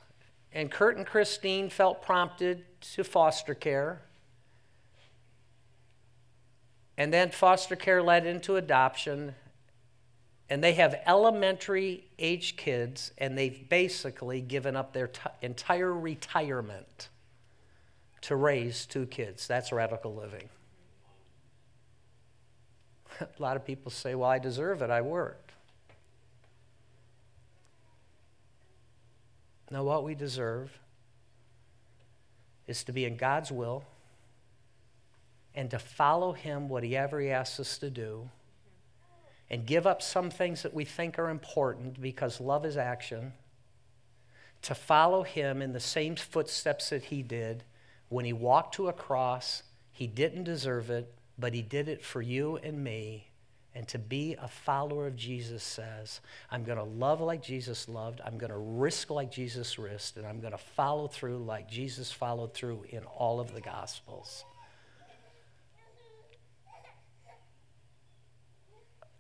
and 0.57 0.71
Kurt 0.71 0.97
and 0.97 1.07
Christine 1.07 1.69
felt 1.69 2.01
prompted 2.01 2.65
to 2.95 3.05
foster 3.05 3.53
care. 3.55 4.01
And 6.97 7.13
then 7.13 7.31
foster 7.31 7.77
care 7.77 8.03
led 8.03 8.25
into 8.25 8.57
adoption. 8.57 9.35
And 10.49 10.65
they 10.65 10.73
have 10.73 10.99
elementary 11.07 12.07
age 12.19 12.57
kids, 12.57 13.13
and 13.19 13.37
they've 13.37 13.69
basically 13.69 14.41
given 14.41 14.77
up 14.77 14.95
their 14.95 15.09
t- 15.09 15.21
entire 15.43 15.93
retirement 15.93 17.11
to 18.23 18.35
raise 18.35 18.87
two 18.87 19.05
kids. 19.05 19.47
That's 19.47 19.73
radical 19.73 20.15
living. 20.15 20.49
A 23.21 23.29
lot 23.39 23.57
of 23.57 23.67
people 23.67 23.91
say, 23.91 24.15
Well, 24.15 24.31
I 24.31 24.39
deserve 24.39 24.81
it, 24.81 24.89
I 24.89 25.03
worked. 25.03 25.46
Now, 29.71 29.83
what 29.83 30.05
we 30.05 30.15
deserve 30.15 30.79
is 32.67 32.85
to 32.85 32.93
be 32.93 33.05
in 33.05 33.17
God's 33.17 33.51
will 33.51 33.85
and 35.55 35.71
to 35.71 35.79
follow 35.79 36.33
Him 36.33 36.69
whatever 36.69 37.21
He 37.21 37.31
asks 37.31 37.59
us 37.59 37.79
to 37.79 37.91
do 37.91 38.31
and 39.51 39.67
give 39.67 39.87
up 39.87 40.03
some 40.03 40.31
things 40.31 40.63
that 40.63 40.75
we 40.75 40.85
think 40.85 41.19
are 41.19 41.31
important 41.31 42.01
because 42.01 42.41
love 42.41 42.65
is 42.67 42.77
action, 42.77 43.33
to 44.63 44.75
follow 44.75 45.23
Him 45.23 45.63
in 45.63 45.73
the 45.73 45.81
same 45.81 46.17
footsteps 46.17 46.91
that 46.91 47.05
He 47.05 47.23
did 47.23 47.65
when 48.09 48.25
He 48.25 48.33
walked 48.33 48.75
to 48.75 48.89
a 48.89 48.93
cross. 48.93 49.63
He 49.93 50.07
didn't 50.07 50.45
deserve 50.45 50.91
it, 50.91 51.13
but 51.39 51.55
He 51.55 51.63
did 51.63 51.89
it 51.89 52.05
for 52.05 52.21
you 52.21 52.57
and 52.57 52.83
me, 52.83 53.29
And 53.77 53.87
to 53.89 53.99
be 53.99 54.35
a 54.41 54.49
follower 54.49 55.07
of 55.07 55.17
Jesus 55.17 55.63
says, 55.63 56.23
I'm 56.51 56.65
going 56.65 56.79
to 56.79 56.85
love 56.85 57.21
like 57.21 57.43
Jesus 57.43 57.91
loved, 57.91 58.23
I'm 58.25 58.39
going 58.39 58.51
to 58.51 58.57
risk 58.57 59.11
like 59.11 59.31
Jesus 59.31 59.79
risked, 59.79 60.17
and 60.17 60.27
I'm 60.27 60.41
going 60.41 60.53
to 60.53 60.59
follow 60.59 61.09
through 61.09 61.45
like 61.45 61.69
Jesus 61.69 62.11
followed 62.11 62.55
through 62.55 62.87
in 62.89 63.05
all 63.05 63.39
of 63.39 63.53
the 63.53 63.61
Gospels. 63.61 64.47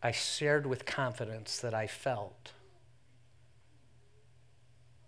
I 0.02 0.12
shared 0.12 0.66
with 0.66 0.86
confidence 0.86 1.58
that 1.58 1.74
I 1.74 1.86
felt 1.86 2.52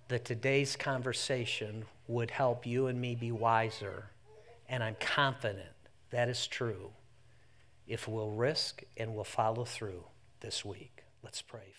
that 0.08 0.26
today's 0.26 0.76
conversation 0.76 1.86
would 2.06 2.32
help 2.32 2.66
you 2.66 2.88
and 2.88 3.00
me 3.00 3.14
be 3.14 3.32
wiser, 3.32 4.10
and 4.68 4.84
I'm 4.84 4.96
confident 5.00 5.70
that 6.10 6.28
is 6.28 6.46
true 6.46 6.90
if 7.88 8.06
we'll 8.06 8.30
risk 8.30 8.82
and 8.96 9.14
we'll 9.14 9.24
follow 9.24 9.64
through 9.64 10.04
this 10.40 10.64
week. 10.64 11.04
Let's 11.22 11.42
pray. 11.42 11.76